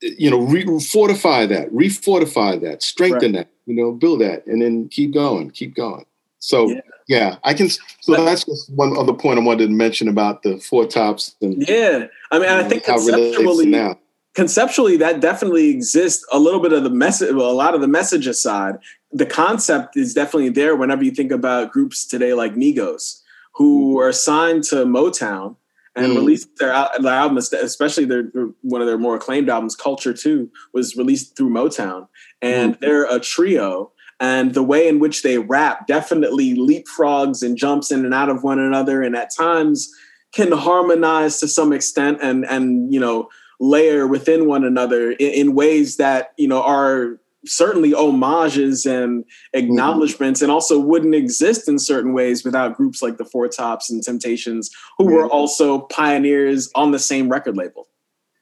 You 0.00 0.30
know, 0.30 0.40
re- 0.40 0.80
fortify 0.80 1.46
that, 1.46 1.70
refortify 1.72 2.60
that, 2.60 2.82
strengthen 2.82 3.32
that. 3.32 3.48
You 3.66 3.74
know, 3.74 3.92
build 3.92 4.20
that, 4.20 4.46
and 4.46 4.60
then 4.60 4.88
keep 4.88 5.14
going, 5.14 5.50
keep 5.50 5.74
going. 5.74 6.04
So 6.40 6.68
Yeah. 6.68 6.80
yeah, 7.08 7.36
I 7.42 7.54
can. 7.54 7.70
So 7.70 8.22
that's 8.22 8.44
just 8.44 8.70
one 8.74 8.94
other 8.98 9.14
point 9.14 9.38
I 9.38 9.42
wanted 9.42 9.68
to 9.68 9.72
mention 9.72 10.08
about 10.08 10.42
the 10.42 10.58
four 10.58 10.86
tops 10.86 11.34
and 11.40 11.66
yeah 11.66 12.06
i 12.30 12.38
mean 12.38 12.48
i 12.48 12.62
think 12.62 12.84
how 12.84 12.98
it 12.98 13.06
relates 13.06 13.36
to 13.36 13.42
conceptually 13.42 13.66
now. 13.66 13.98
conceptually 14.34 14.96
that 14.98 15.20
definitely 15.20 15.70
exists 15.70 16.24
a 16.30 16.38
little 16.38 16.60
bit 16.60 16.72
of 16.72 16.84
the 16.84 16.90
message 16.90 17.34
well, 17.34 17.50
a 17.50 17.52
lot 17.52 17.74
of 17.74 17.80
the 17.80 17.88
message 17.88 18.26
aside 18.26 18.76
the 19.12 19.26
concept 19.26 19.96
is 19.96 20.12
definitely 20.12 20.50
there 20.50 20.76
whenever 20.76 21.02
you 21.02 21.10
think 21.10 21.32
about 21.32 21.72
groups 21.72 22.06
today 22.06 22.34
like 22.34 22.54
migos 22.54 23.20
who 23.54 23.94
mm-hmm. 23.94 24.06
are 24.06 24.12
signed 24.12 24.62
to 24.64 24.76
motown 24.84 25.56
and 25.96 26.12
Mm. 26.12 26.16
released 26.16 26.48
their, 26.58 26.72
their 27.00 27.12
album 27.12 27.38
especially 27.38 28.04
their 28.04 28.30
one 28.62 28.80
of 28.80 28.86
their 28.86 28.98
more 28.98 29.16
acclaimed 29.16 29.48
albums 29.48 29.76
culture 29.76 30.12
2 30.12 30.50
was 30.72 30.96
released 30.96 31.36
through 31.36 31.50
motown 31.50 32.06
and 32.42 32.76
they're 32.80 33.04
a 33.04 33.20
trio 33.20 33.92
and 34.20 34.54
the 34.54 34.62
way 34.62 34.88
in 34.88 34.98
which 35.00 35.22
they 35.22 35.38
rap 35.38 35.86
definitely 35.86 36.54
leapfrogs 36.54 37.42
and 37.42 37.56
jumps 37.56 37.90
in 37.90 38.04
and 38.04 38.14
out 38.14 38.28
of 38.28 38.42
one 38.42 38.58
another 38.58 39.02
and 39.02 39.16
at 39.16 39.30
times 39.36 39.92
can 40.32 40.50
harmonize 40.52 41.38
to 41.38 41.48
some 41.48 41.72
extent 41.72 42.18
and 42.22 42.44
and 42.46 42.92
you 42.92 43.00
know 43.00 43.28
layer 43.60 44.06
within 44.06 44.46
one 44.46 44.64
another 44.64 45.12
in, 45.12 45.30
in 45.30 45.54
ways 45.54 45.96
that 45.96 46.32
you 46.36 46.48
know 46.48 46.62
are 46.62 47.20
certainly 47.46 47.92
homages 47.92 48.86
and 48.86 49.24
acknowledgments 49.52 50.42
and 50.42 50.50
also 50.50 50.78
wouldn't 50.78 51.14
exist 51.14 51.68
in 51.68 51.78
certain 51.78 52.12
ways 52.12 52.44
without 52.44 52.76
groups 52.76 53.02
like 53.02 53.16
the 53.16 53.24
four 53.24 53.48
tops 53.48 53.90
and 53.90 54.02
temptations 54.02 54.70
who 54.98 55.06
were 55.06 55.28
also 55.28 55.80
pioneers 55.80 56.70
on 56.74 56.90
the 56.90 56.98
same 56.98 57.28
record 57.28 57.56
label 57.56 57.86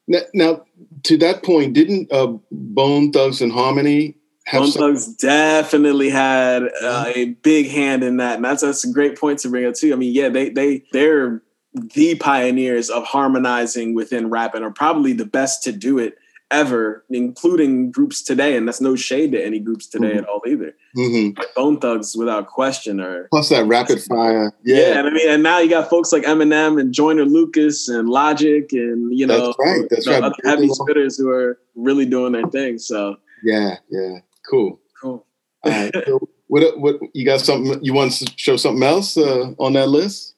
Now, 0.06 0.21
now, 0.35 0.64
to 1.04 1.16
that 1.18 1.42
point, 1.42 1.75
didn't 1.75 2.12
uh, 2.12 2.35
Bone 2.50 3.12
Thugs 3.12 3.40
and 3.40 3.52
Harmony 3.52 4.16
have 4.47 4.62
Bone 4.62 4.71
some? 4.71 4.82
Thugs 4.82 5.14
definitely 5.14 6.11
had 6.11 6.64
uh, 6.82 7.04
a 7.14 7.30
big 7.42 7.68
hand 7.68 8.02
in 8.02 8.16
that, 8.18 8.37
and 8.37 8.44
that's 8.44 8.62
that's 8.62 8.85
a 8.85 8.92
great 8.92 9.18
point 9.18 9.38
to 9.40 9.49
bring 9.49 9.66
up 9.66 9.75
too. 9.75 9.92
I 9.92 9.97
mean, 9.97 10.14
yeah, 10.14 10.28
they 10.28 10.50
they 10.50 10.85
they're 10.92 11.42
the 11.75 12.14
pioneers 12.16 12.90
of 12.90 13.04
harmonizing 13.04 13.94
within 13.94 14.28
rap 14.28 14.54
and 14.54 14.64
are 14.64 14.71
probably 14.71 15.12
the 15.12 15.25
best 15.25 15.62
to 15.64 15.73
do 15.73 15.99
it 15.99 16.18
ever, 16.52 17.04
including 17.11 17.90
groups 17.90 18.23
today. 18.23 18.56
And 18.56 18.68
that's 18.68 18.80
no 18.80 18.94
shade 18.94 19.32
to 19.32 19.44
any 19.44 19.59
groups 19.59 19.87
today 19.87 20.12
Mhm. 20.12 20.18
at 20.18 20.25
all 20.28 20.40
either. 20.47 20.75
Mhm. 20.97 21.35
But 21.35 21.54
Bone 21.56 21.78
Thugs, 21.80 22.16
without 22.16 22.47
question, 22.47 23.00
are 23.00 23.28
Plus 23.30 23.49
that 23.49 23.66
rapid 23.66 24.00
fire. 24.02 24.52
yeah. 24.64 24.76
Yeah, 24.76 24.99
and 24.99 25.09
I 25.09 25.11
mean, 25.11 25.28
and 25.28 25.42
now 25.42 25.59
you 25.59 25.68
got 25.71 25.88
folks 25.90 26.12
like 26.12 26.25
Eminem 26.25 26.78
and 26.80 26.92
Joyner 26.92 27.25
Lucas 27.25 27.88
and 27.88 28.09
Logic 28.09 28.73
and 28.73 29.16
you 29.18 29.26
know, 29.26 29.47
That's 29.47 29.59
right, 29.59 29.87
that's 29.90 30.06
you 30.06 30.12
know, 30.12 30.21
right. 30.21 30.25
other 30.32 30.37
heavy 30.44 30.68
spitters 30.68 31.16
who 31.18 31.28
are 31.30 31.59
really 31.75 32.04
doing 32.06 32.32
their 32.32 32.47
thing. 32.49 32.78
So 32.78 33.16
yeah, 33.44 33.76
yeah. 33.90 34.18
Cool. 34.49 34.78
cool. 35.00 35.26
All 35.64 35.71
right. 35.73 35.90
so 36.06 36.28
what? 36.49 36.78
What? 36.78 36.99
You 37.14 37.25
got 37.25 37.40
something? 37.40 37.82
You 37.82 37.94
want 37.94 38.12
to 38.12 38.32
show 38.37 38.56
something 38.56 38.82
else 38.82 39.16
uh, 39.16 39.52
on 39.59 39.73
that 39.75 39.88
list? 39.88 40.35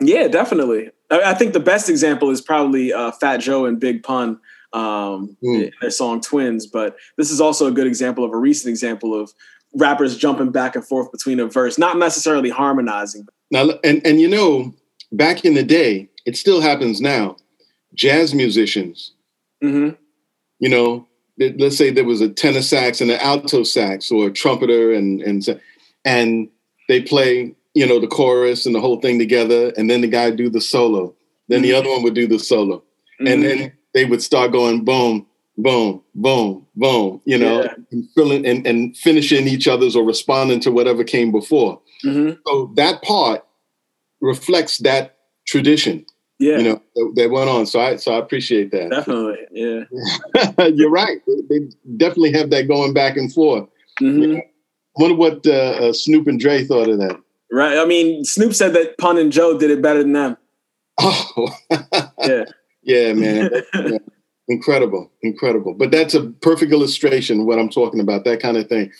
Yeah, 0.00 0.26
definitely. 0.28 0.90
I, 1.10 1.30
I 1.30 1.34
think 1.34 1.52
the 1.52 1.60
best 1.60 1.88
example 1.88 2.30
is 2.30 2.40
probably 2.40 2.92
uh, 2.92 3.12
Fat 3.12 3.36
Joe 3.36 3.66
and 3.66 3.78
Big 3.78 4.02
Pun 4.02 4.40
um, 4.72 5.36
Mm. 5.44 5.64
in 5.64 5.72
their 5.80 5.90
song 5.90 6.20
Twins. 6.20 6.66
But 6.66 6.96
this 7.18 7.30
is 7.30 7.40
also 7.40 7.66
a 7.66 7.70
good 7.72 7.86
example 7.86 8.24
of 8.24 8.32
a 8.32 8.36
recent 8.36 8.70
example 8.70 9.18
of 9.18 9.32
rappers 9.74 10.16
jumping 10.16 10.50
back 10.50 10.74
and 10.76 10.84
forth 10.86 11.10
between 11.12 11.40
a 11.40 11.46
verse, 11.46 11.78
not 11.78 11.98
necessarily 11.98 12.50
harmonizing. 12.50 13.26
Now, 13.50 13.70
and 13.84 14.00
and 14.06 14.20
you 14.20 14.28
know, 14.28 14.74
back 15.12 15.44
in 15.44 15.54
the 15.54 15.62
day, 15.62 16.08
it 16.26 16.36
still 16.36 16.60
happens 16.60 17.00
now. 17.00 17.36
Jazz 17.94 18.34
musicians, 18.34 19.12
hmm 19.60 19.90
you 20.60 20.68
know, 20.68 21.06
let's 21.58 21.76
say 21.76 21.90
there 21.90 22.04
was 22.04 22.20
a 22.20 22.28
tenor 22.28 22.62
sax 22.62 23.00
and 23.00 23.10
an 23.10 23.18
alto 23.20 23.64
sax, 23.64 24.10
or 24.12 24.28
a 24.28 24.30
trumpeter, 24.32 24.92
and 24.92 25.20
and 25.22 25.60
and 26.04 26.48
they 26.88 27.00
play, 27.02 27.54
you 27.74 27.86
know, 27.86 27.98
the 28.00 28.06
chorus 28.06 28.64
and 28.66 28.74
the 28.74 28.80
whole 28.80 29.00
thing 29.00 29.18
together, 29.18 29.72
and 29.76 29.90
then 29.90 30.00
the 30.00 30.06
guy 30.08 30.30
do 30.30 30.48
the 30.48 30.60
solo, 30.60 31.14
then 31.48 31.62
the 31.62 31.70
Mhm. 31.70 31.78
other 31.78 31.90
one 31.90 32.02
would 32.04 32.14
do 32.14 32.26
the 32.26 32.38
solo, 32.38 32.82
and 33.20 33.42
then 33.42 33.72
they 33.94 34.04
would 34.04 34.22
start 34.22 34.52
going 34.52 34.84
boom, 34.84 35.26
boom, 35.58 36.02
boom, 36.14 36.66
boom, 36.76 37.20
you 37.24 37.38
know, 37.38 37.62
Yeah. 37.64 37.74
and 37.90 38.08
filling 38.14 38.46
and, 38.46 38.66
and 38.66 38.96
finishing 38.96 39.46
each 39.48 39.68
other's 39.68 39.94
or 39.96 40.04
responding 40.04 40.60
to 40.60 40.70
whatever 40.72 41.04
came 41.04 41.30
before. 41.32 41.80
hmm 42.02 42.30
So 42.46 42.72
that 42.76 43.02
part 43.02 43.44
reflects 44.20 44.78
that 44.78 45.16
tradition, 45.46 46.06
yeah, 46.38 46.58
you 46.58 46.64
know, 46.64 46.82
that, 46.94 47.12
that 47.16 47.30
went 47.30 47.50
on. 47.50 47.66
So 47.66 47.80
I 47.80 47.96
so 47.96 48.14
I 48.14 48.18
appreciate 48.18 48.70
that. 48.72 48.90
definitely. 48.90 49.38
Yeah. 49.52 50.68
You're 50.74 50.90
right. 50.90 51.18
They, 51.48 51.60
definitely 51.96 52.32
have 52.32 52.50
that 52.50 52.68
going 52.68 52.92
back 52.94 53.16
and 53.16 53.32
forth. 53.32 53.68
Mm-hmm. 54.00 54.32
Yeah. 54.32 54.40
wonder 54.96 55.16
what 55.16 55.46
uh, 55.46 55.88
uh, 55.88 55.92
Snoop 55.92 56.26
and 56.28 56.40
Dre 56.40 56.64
thought 56.64 56.88
of 56.88 56.98
that. 56.98 57.20
Right. 57.50 57.76
I 57.78 57.84
mean, 57.84 58.24
Snoop 58.24 58.54
said 58.54 58.72
that 58.74 58.96
Pun 58.98 59.18
and 59.18 59.30
Joe 59.30 59.58
did 59.58 59.70
it 59.70 59.82
better 59.82 60.02
than 60.02 60.12
them. 60.14 60.36
Oh, 61.00 61.48
Yeah. 62.20 62.44
Yeah, 62.82 63.12
man. 63.12 63.50
incredible 64.48 65.10
incredible. 65.22 65.72
But 65.74 65.90
that's 65.92 66.14
a 66.14 66.26
perfect 66.42 66.72
illustration 66.72 67.40
of 67.40 67.46
what 67.46 67.58
i'm 67.58 67.68
talking 67.70 68.00
about 68.00 68.24
that 68.24 68.40
kind 68.40 68.56
of 68.56 68.68
thing. 68.68 68.90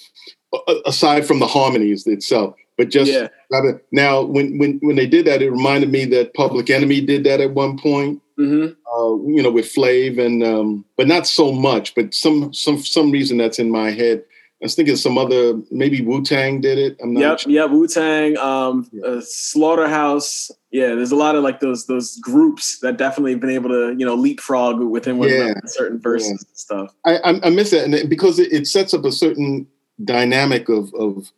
A- 0.54 0.80
aside 0.86 1.26
from 1.26 1.40
the 1.40 1.46
harmonies 1.46 2.06
itself 2.06 2.54
but 2.78 2.88
just 2.90 3.12
Yeah. 3.12 3.28
rather 3.50 3.82
now 3.92 4.22
when 4.22 4.58
when 4.58 4.78
when 4.82 4.96
they 4.96 5.06
did 5.06 5.26
that 5.26 5.42
it 5.42 5.50
reminded 5.50 5.90
me 5.90 6.04
that 6.06 6.34
public 6.34 6.70
enemy 6.70 7.00
did 7.00 7.24
that 7.24 7.40
at 7.40 7.52
one 7.54 7.78
point 7.78 8.20
hmm 8.36 8.66
uh, 8.94 9.14
you 9.26 9.42
know 9.42 9.50
with 9.50 9.66
flav 9.66 10.18
and 10.18 10.42
um 10.44 10.84
but 10.96 11.06
not 11.08 11.26
so 11.26 11.52
much 11.52 11.94
but 11.94 12.14
some 12.14 12.52
some 12.52 12.78
some 12.78 13.10
reason 13.10 13.36
that's 13.38 13.58
in 13.58 13.70
my 13.70 13.90
head 13.90 14.22
i 14.62 14.64
was 14.64 14.74
thinking 14.76 14.94
some 14.96 15.18
other 15.18 15.60
maybe 15.70 16.00
wu-tang 16.00 16.60
did 16.60 16.78
it 16.78 16.96
i'm 17.02 17.12
not 17.12 17.20
Yep. 17.20 17.38
sure. 17.40 17.52
Yep. 17.52 17.70
Wu 17.70 17.86
Tang, 17.88 18.36
um, 18.38 18.88
Yeah. 18.92 19.04
uh, 19.06 19.20
Slaughterhouse. 19.24 20.50
Yeah. 20.70 20.94
There's 20.94 21.10
a 21.12 21.16
lot 21.16 21.34
of 21.34 21.42
like 21.42 21.60
those 21.60 21.86
those 21.86 22.16
groups 22.18 22.78
that 22.80 22.96
definitely 22.96 23.34
been 23.34 23.50
able 23.50 23.68
to 23.70 23.94
you 23.98 24.06
know 24.06 24.14
leapfrog 24.14 24.80
within 24.80 25.18
one 25.18 25.28
Yeah. 25.28 25.54
certain 25.66 25.98
verses 26.00 26.30
and 26.30 26.56
stuff. 26.56 26.94
I, 27.04 27.16
I, 27.18 27.46
I 27.46 27.50
miss 27.50 27.70
that, 27.70 27.84
and 27.84 28.08
because 28.08 28.38
it, 28.38 28.52
it 28.52 28.66
sets 28.66 28.94
up 28.94 29.04
a 29.04 29.12
certain 29.12 29.66
dynamic 30.04 30.68
of 30.68 30.92
of 30.94 31.30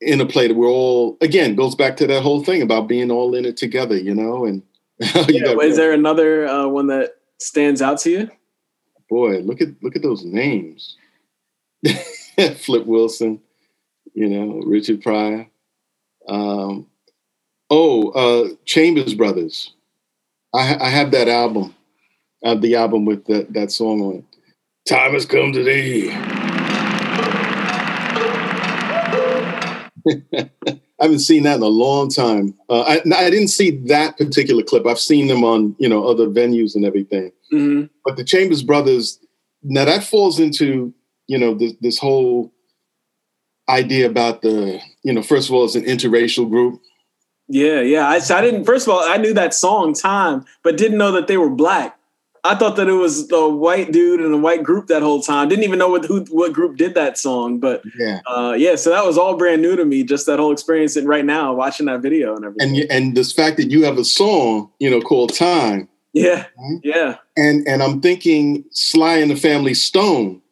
interplay 0.00 0.46
that 0.48 0.54
we're 0.54 0.68
all 0.68 1.16
again 1.20 1.54
goes 1.56 1.74
back 1.74 1.96
to 1.98 2.06
that 2.06 2.22
whole 2.22 2.42
thing 2.44 2.62
about 2.62 2.86
being 2.88 3.10
all 3.10 3.34
in 3.34 3.44
it 3.44 3.56
together, 3.56 3.96
you 3.98 4.14
know. 4.14 4.44
And 4.46 4.62
Yeah, 5.28 5.56
is 5.62 5.76
there 5.76 5.92
another 5.92 6.46
uh, 6.46 6.68
one 6.68 6.86
that 6.88 7.16
stands 7.38 7.82
out 7.82 7.98
to 8.00 8.10
you? 8.10 8.30
boy, 9.10 9.38
look 9.40 9.60
at 9.60 9.68
look 9.82 9.96
at 9.96 10.02
those 10.02 10.24
names: 10.24 10.96
Flip 12.56 12.86
Wilson, 12.86 13.40
you 14.14 14.28
know, 14.28 14.60
Richard 14.64 15.02
Pryor. 15.02 15.48
Um, 16.28 16.86
oh, 17.70 18.10
uh, 18.10 18.54
Chambers 18.64 19.14
Brothers. 19.14 19.74
I, 20.54 20.76
I 20.80 20.88
have 20.88 21.10
that 21.12 21.28
album. 21.28 21.74
I 22.44 22.50
have 22.50 22.62
the 22.62 22.76
album 22.76 23.04
with 23.04 23.24
that 23.26 23.52
that 23.54 23.72
song 23.72 24.00
on 24.00 24.14
it. 24.16 24.24
Time 24.88 25.12
has 25.12 25.26
come 25.26 25.52
today. 25.52 26.10
I 31.00 31.04
haven't 31.04 31.18
seen 31.20 31.42
that 31.44 31.56
in 31.56 31.62
a 31.62 31.66
long 31.66 32.08
time. 32.08 32.54
Uh, 32.68 32.80
I, 32.82 33.02
I 33.14 33.30
didn't 33.30 33.48
see 33.48 33.70
that 33.86 34.16
particular 34.16 34.62
clip. 34.62 34.86
I've 34.86 34.98
seen 34.98 35.26
them 35.26 35.44
on 35.44 35.74
you 35.78 35.88
know 35.88 36.04
other 36.06 36.26
venues 36.28 36.74
and 36.76 36.84
everything. 36.84 37.32
hmm 37.50 37.84
But 38.04 38.16
the 38.16 38.24
Chambers 38.24 38.62
Brothers, 38.62 39.18
now 39.62 39.84
that 39.84 40.04
falls 40.04 40.38
into 40.38 40.94
you 41.28 41.38
know 41.38 41.54
this, 41.54 41.74
this 41.80 41.98
whole 41.98 42.52
idea 43.68 44.06
about 44.06 44.42
the 44.42 44.80
you 45.04 45.12
know 45.12 45.22
first 45.22 45.48
of 45.48 45.54
all 45.54 45.64
it's 45.64 45.74
an 45.76 45.84
interracial 45.84 46.48
group. 46.50 46.80
Yeah, 47.50 47.80
yeah. 47.80 48.06
I, 48.08 48.18
so 48.18 48.36
I 48.36 48.42
didn't. 48.42 48.64
First 48.66 48.86
of 48.86 48.92
all, 48.92 49.00
I 49.02 49.16
knew 49.16 49.32
that 49.34 49.54
song 49.54 49.94
"Time," 49.94 50.44
but 50.62 50.76
didn't 50.76 50.98
know 50.98 51.12
that 51.12 51.28
they 51.28 51.36
were 51.38 51.48
black. 51.48 51.94
I 52.44 52.54
thought 52.54 52.76
that 52.76 52.88
it 52.88 52.92
was 52.92 53.30
a 53.32 53.48
white 53.48 53.90
dude 53.90 54.20
and 54.20 54.32
a 54.32 54.36
white 54.38 54.62
group 54.62 54.86
that 54.88 55.02
whole 55.02 55.22
time. 55.22 55.48
Didn't 55.48 55.64
even 55.64 55.78
know 55.78 55.88
what 55.88 56.04
who 56.04 56.20
what 56.30 56.52
group 56.52 56.76
did 56.76 56.94
that 56.94 57.16
song. 57.18 57.58
But 57.58 57.82
Yeah, 57.98 58.20
uh, 58.26 58.54
yeah, 58.56 58.74
so 58.76 58.90
that 58.90 59.04
was 59.04 59.16
all 59.16 59.36
brand 59.36 59.62
new 59.62 59.76
to 59.76 59.84
me. 59.86 60.04
Just 60.04 60.26
that 60.26 60.38
whole 60.38 60.52
experience. 60.52 60.94
And 60.96 61.08
right 61.08 61.24
now, 61.24 61.54
watching 61.54 61.86
that 61.86 62.00
video 62.00 62.36
and 62.36 62.44
everything. 62.44 62.80
and 62.82 62.90
and 62.90 63.16
this 63.16 63.32
fact 63.32 63.56
that 63.56 63.70
you 63.70 63.82
have 63.84 63.96
a 63.98 64.04
song 64.04 64.70
you 64.78 64.90
know 64.90 65.00
called 65.00 65.34
Time, 65.34 65.88
yeah, 66.12 66.44
Mhm. 66.60 66.80
yeah. 66.84 67.16
and 67.36 67.66
and 67.66 67.82
I'm 67.82 68.00
thinking 68.02 68.64
Sly 68.72 69.16
and 69.18 69.30
the 69.30 69.36
Family 69.36 69.74
Stone 69.74 70.42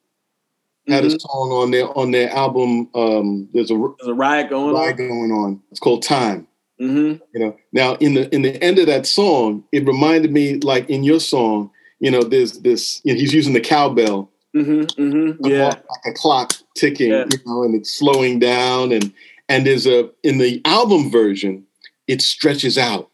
had 0.89 1.05
Mhm. 1.05 1.15
a 1.15 1.21
song 1.21 1.51
on 1.53 1.71
their 1.71 1.97
on 1.99 2.11
their 2.11 2.31
album. 2.31 2.89
Um, 2.95 3.49
there's 3.53 3.71
a 3.71 3.75
There's 3.99 4.09
a 4.09 4.15
riot 4.15 4.51
going 4.51 4.75
ride 4.75 4.93
on. 5.01 5.09
going 5.09 5.33
on. 5.33 5.61
It's 5.71 5.81
called 5.81 6.03
Time. 6.03 6.47
hmm 6.79 7.15
you 7.33 7.41
know 7.41 7.57
now 7.73 7.95
in 7.97 8.13
the 8.13 8.33
in 8.35 8.43
the 8.43 8.63
end 8.63 8.79
of 8.79 8.87
that 8.87 9.07
song 9.07 9.65
it 9.73 9.87
reminded 9.87 10.31
me 10.31 10.57
like 10.61 10.89
in 10.91 11.03
your 11.03 11.19
song 11.19 11.71
you 12.01 12.11
know 12.11 12.21
there's 12.23 12.61
this 12.61 13.01
you 13.05 13.15
know, 13.15 13.19
he's 13.19 13.33
using 13.33 13.55
the 13.55 13.61
cowbell 13.61 14.31
hmm 14.53 14.83
hmm 14.99 15.31
Yeah, 15.41 15.69
like 15.69 16.05
a 16.07 16.13
clock 16.13 16.53
ticking 16.75 17.11
Yeah. 17.13 17.25
you 17.31 17.39
know 17.47 17.63
and 17.63 17.75
it's 17.75 17.91
slowing 17.99 18.39
down 18.39 18.93
and 18.93 19.11
and 19.49 19.67
there's 19.67 19.87
a 19.87 20.11
in 20.23 20.37
the 20.37 20.61
album 20.67 21.11
version 21.11 21.65
it 22.07 22.21
stretches 22.21 22.77
out 22.77 23.09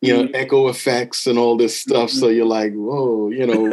you 0.00 0.12
know 0.14 0.22
Mhm. 0.24 0.30
echo 0.34 0.68
effects 0.68 1.26
and 1.26 1.36
all 1.40 1.56
this 1.56 1.76
stuff 1.76 2.10
so 2.10 2.28
you're 2.28 2.46
like 2.46 2.72
whoa 2.72 3.30
you 3.30 3.46
know 3.46 3.64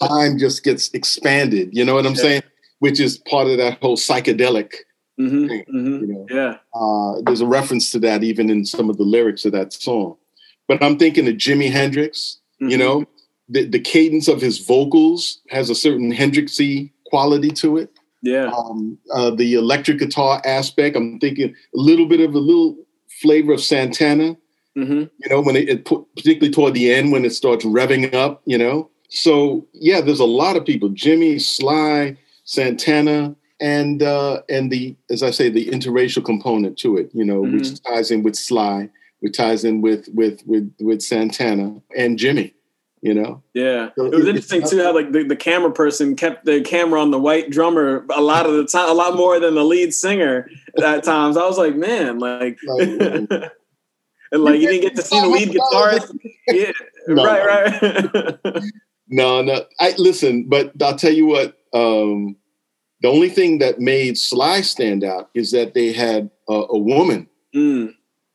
time 0.08 0.38
just 0.38 0.62
gets 0.62 0.90
expanded 0.94 1.70
you 1.76 1.84
know 1.84 1.94
what 1.94 2.06
i'm 2.06 2.14
Yeah. 2.14 2.22
saying 2.22 2.42
which 2.80 3.00
is 3.00 3.18
part 3.18 3.46
of 3.48 3.58
that 3.58 3.78
whole 3.80 3.96
psychedelic 3.96 4.72
hmm 5.16 5.46
thing, 5.48 5.64
hmm 5.70 6.00
you 6.00 6.06
know 6.08 6.26
Yeah. 6.30 6.56
uh, 6.74 7.22
there's 7.24 7.40
a 7.40 7.46
reference 7.46 7.90
to 7.92 7.98
that 8.00 8.22
even 8.24 8.50
in 8.50 8.64
some 8.64 8.90
of 8.90 8.96
the 8.96 9.04
lyrics 9.04 9.44
of 9.44 9.52
that 9.52 9.72
song. 9.72 10.16
But 10.68 10.82
I'm 10.82 10.98
thinking 10.98 11.28
of 11.28 11.34
Jimi 11.34 11.70
Hendrix. 11.70 12.38
You 12.60 12.76
Mhm. 12.76 12.78
know, 12.78 13.04
the 13.48 13.64
the 13.66 13.78
cadence 13.80 14.26
of 14.28 14.40
his 14.40 14.58
vocals 14.58 15.40
has 15.50 15.68
a 15.70 15.74
certain 15.74 16.12
Hendrixy 16.12 16.90
quality 17.06 17.50
to 17.50 17.76
it. 17.76 17.90
Yeah. 18.22 18.50
Um, 18.50 18.96
uh, 19.12 19.30
the 19.30 19.54
electric 19.54 19.98
guitar 19.98 20.40
aspect. 20.44 20.96
I'm 20.96 21.18
thinking 21.20 21.50
a 21.50 21.80
little 21.90 22.06
bit 22.06 22.20
of 22.20 22.34
a 22.34 22.38
little 22.38 22.76
flavor 23.20 23.52
of 23.52 23.60
Santana. 23.60 24.36
hmm 24.74 25.04
You 25.22 25.28
know, 25.30 25.40
when 25.42 25.56
it, 25.56 25.68
it 25.68 25.84
put, 25.84 26.00
particularly 26.16 26.50
toward 26.52 26.74
the 26.74 26.92
end 26.92 27.12
when 27.12 27.24
it 27.24 27.34
starts 27.34 27.64
revving 27.64 28.14
up. 28.14 28.42
You 28.46 28.58
know, 28.58 28.90
so 29.10 29.66
yeah, 29.74 30.00
there's 30.00 30.20
a 30.20 30.24
lot 30.42 30.56
of 30.56 30.64
people: 30.64 30.88
Jimi, 30.90 31.38
Sly, 31.40 32.16
Santana, 32.44 33.34
and 33.60 34.02
uh, 34.02 34.42
and 34.48 34.70
the 34.70 34.96
as 35.10 35.22
I 35.22 35.30
say, 35.30 35.48
the 35.50 35.66
interracial 35.66 36.24
component 36.24 36.78
to 36.78 36.96
it. 36.96 37.10
You 37.12 37.24
know, 37.24 37.40
which 37.42 37.82
ties 37.82 38.10
in 38.10 38.22
with 38.22 38.36
Sly, 38.36 38.88
which 39.20 39.36
ties 39.36 39.64
in 39.64 39.80
with 39.80 40.08
with 40.14 40.42
with 40.46 40.72
with 40.80 41.02
Santana 41.02 41.80
and 41.96 42.18
Jimi. 42.18 42.52
You 43.02 43.12
know, 43.12 43.42
Yeah, 43.52 43.90
So 43.98 44.06
it 44.06 44.14
was 44.14 44.24
it- 44.24 44.28
interesting 44.28 44.66
too 44.66 44.82
how 44.82 44.94
like 44.94 45.12
the, 45.12 45.24
the 45.24 45.36
camera 45.36 45.70
person 45.70 46.16
kept 46.16 46.46
the 46.46 46.62
camera 46.62 47.02
on 47.02 47.10
the 47.10 47.18
white 47.18 47.50
drummer 47.50 48.06
a 48.14 48.22
lot 48.22 48.46
of 48.46 48.54
the 48.54 48.64
time, 48.64 48.88
a 48.88 48.94
lot 48.94 49.14
more 49.14 49.38
than 49.38 49.54
the 49.56 49.62
lead 49.62 49.92
singer 49.92 50.48
at 50.82 51.04
times. 51.04 51.36
I 51.36 51.46
was 51.46 51.58
like, 51.58 51.76
man, 51.76 52.18
like, 52.18 52.56
Like, 52.66 52.88
and 54.32 54.42
like 54.42 54.58
you 54.58 54.68
didn't 54.68 54.80
get 54.80 54.96
to 54.96 55.02
see 55.02 55.20
the 55.20 55.26
lead 55.28 55.50
guitarist. 55.50 56.18
Yeah, 56.48 56.72
No. 57.08 57.24
right, 57.26 57.44
right. 58.42 58.62
no, 59.08 59.42
no. 59.42 59.64
I 59.80 59.94
listen, 59.98 60.44
but 60.48 60.72
I'll 60.82 60.96
tell 60.96 61.12
you 61.12 61.26
what. 61.26 61.58
Um, 61.72 62.36
the 63.00 63.08
only 63.10 63.28
thing 63.28 63.58
that 63.58 63.80
made 63.80 64.16
Sly 64.16 64.62
stand 64.62 65.04
out 65.04 65.28
is 65.34 65.50
that 65.50 65.74
they 65.74 65.92
had 65.92 66.30
a, 66.48 66.54
a 66.70 66.78
woman 66.78 67.28
mm, 67.54 67.94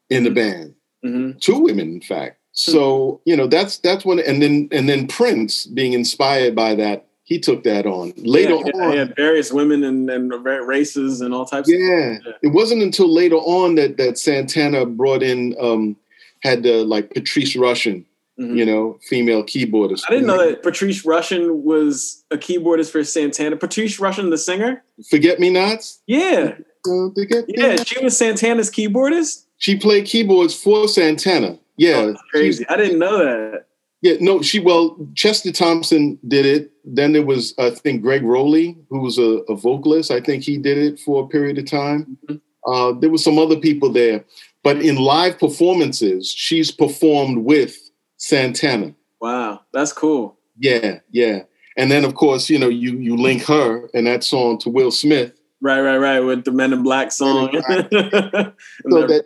in 0.10 0.24
the 0.24 0.30
band. 0.30 0.76
hmm 1.04 1.32
two 1.40 1.60
women 1.60 1.94
in 1.94 2.02
fact 2.02 2.38
so 2.52 3.22
you 3.26 3.36
know 3.36 3.48
that's 3.48 3.80
that's 3.80 4.04
when 4.06 4.20
and 4.20 4.42
then 4.44 4.68
and 4.72 4.88
then 4.90 5.08
prince 5.08 5.66
being 5.66 5.94
inspired 5.94 6.56
by 6.56 6.76
that 6.76 7.08
he 7.24 7.40
took 7.40 7.64
that 7.64 7.86
on 7.86 8.12
later 8.18 8.56
yeah, 8.56 8.72
yeah, 8.76 8.82
on 8.86 8.98
had 8.98 9.16
various 9.16 9.52
women 9.54 9.84
and, 9.84 10.10
and 10.10 10.32
races 10.68 11.22
and 11.22 11.34
all 11.34 11.46
types. 11.46 11.70
yeah, 11.70 12.18
Yeah. 12.26 12.34
it 12.44 12.50
wasn't 12.50 12.84
until 12.84 13.12
later 13.12 13.38
on 13.38 13.76
that 13.76 13.98
that 13.98 14.18
santana 14.20 14.86
brought 14.86 15.24
in 15.24 15.56
um 15.60 15.96
had 16.42 16.66
uh, 16.66 16.84
like 16.84 17.14
Patrice 17.14 17.56
Rushen 17.56 18.06
Mhm. 18.40 18.58
you 18.58 18.66
know 18.66 18.98
female 19.10 19.44
keyboardist 19.44 20.04
I 20.08 20.14
didn't 20.14 20.28
know 20.28 20.38
that 20.38 20.64
Patrice 20.64 21.04
Rushen 21.06 21.56
was 21.64 22.24
a 22.32 22.38
keyboardist 22.38 22.92
for 22.92 23.04
Santana. 23.04 23.58
Patrice 23.58 24.00
Rushen, 24.00 24.30
the 24.30 24.38
singer. 24.38 24.84
forget 25.10 25.40
me 25.40 25.50
nots 25.50 26.00
Yeah, 26.08 26.54
Uh, 26.88 27.10
Forget 27.14 27.44
yeah, 27.50 27.84
she 27.84 28.02
was 28.04 28.18
Santana's 28.18 28.72
keyboardist. 28.72 29.44
she 29.58 29.76
played 29.76 30.06
keyboards 30.06 30.54
for 30.56 30.88
santana 30.88 31.60
Yeah, 31.78 32.14
oh, 32.14 32.16
crazy. 32.32 32.66
I 32.70 32.78
didn't 32.78 33.00
know 33.00 33.18
that. 33.20 33.66
Yeah, 34.02 34.14
no, 34.22 34.42
she 34.42 34.60
well, 34.62 34.96
Chester 35.16 35.52
Thompson 35.52 36.18
did 36.26 36.46
it. 36.46 36.72
Then 36.86 37.12
there 37.12 37.26
was, 37.26 37.54
I 37.58 37.70
think, 37.72 38.02
Gregg 38.02 38.24
Rolie, 38.24 38.78
who 38.90 39.00
was 39.02 39.18
a, 39.18 39.44
a 39.50 39.56
vocalist. 39.58 40.10
I 40.10 40.22
think 40.22 40.44
he 40.44 40.58
did 40.58 40.78
it 40.78 41.00
for 41.02 41.24
a 41.24 41.28
period 41.28 41.58
of 41.58 41.66
time. 41.66 42.18
Mm-hmm. 42.30 42.72
Uh, 42.74 42.94
there 43.00 43.10
were 43.10 43.18
some 43.18 43.38
other 43.38 43.58
people 43.60 43.90
there, 43.90 44.24
but 44.64 44.82
in 44.82 44.96
live 44.96 45.38
performances, 45.38 46.32
she's 46.32 46.72
performed 46.72 47.40
with 47.40 47.89
Santana. 48.20 48.94
Wow, 49.20 49.62
that's 49.74 49.92
cool. 49.92 50.38
Yeah, 50.60 51.00
yeah. 51.10 51.44
And 51.78 51.90
then, 51.90 52.04
of 52.06 52.16
course, 52.16 52.50
you 52.50 52.60
know, 52.60 52.70
you 52.70 52.98
you 52.98 53.16
link 53.16 53.44
her 53.44 53.90
and 53.94 54.06
that 54.06 54.24
song 54.24 54.58
to 54.60 54.70
Will 54.70 54.92
Smith. 54.92 55.34
Right, 55.62 55.82
right, 55.82 55.98
right. 55.98 56.20
With 56.20 56.46
the 56.46 56.52
Men 56.52 56.72
in 56.72 56.84
Black 56.84 57.12
song. 57.12 57.52
so 57.52 57.62
that, 57.92 59.26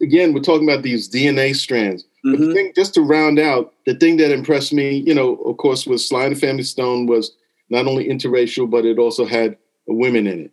again, 0.00 0.32
we're 0.32 0.40
talking 0.40 0.68
about 0.68 0.82
these 0.82 1.08
DNA 1.08 1.54
strands. 1.54 2.04
Mm-hmm. 2.04 2.30
But 2.30 2.38
the 2.38 2.44
mm-hmm. 2.44 2.54
thing, 2.54 2.72
just 2.74 2.94
to 2.94 3.02
round 3.02 3.38
out, 3.38 3.74
the 3.84 3.94
thing 3.94 4.16
that 4.18 4.30
impressed 4.32 4.72
me, 4.72 4.96
you 4.96 5.14
know, 5.14 5.36
of 5.36 5.56
course, 5.58 5.86
was 5.86 6.06
Sly 6.06 6.24
and 6.24 6.36
the 6.36 6.40
Family 6.40 6.62
Stone 6.62 7.06
was 7.06 7.32
not 7.68 7.86
only 7.86 8.08
interracial, 8.08 8.70
but 8.70 8.84
it 8.84 8.98
also 8.98 9.26
had 9.26 9.56
women 9.86 10.26
in 10.26 10.40
it. 10.40 10.50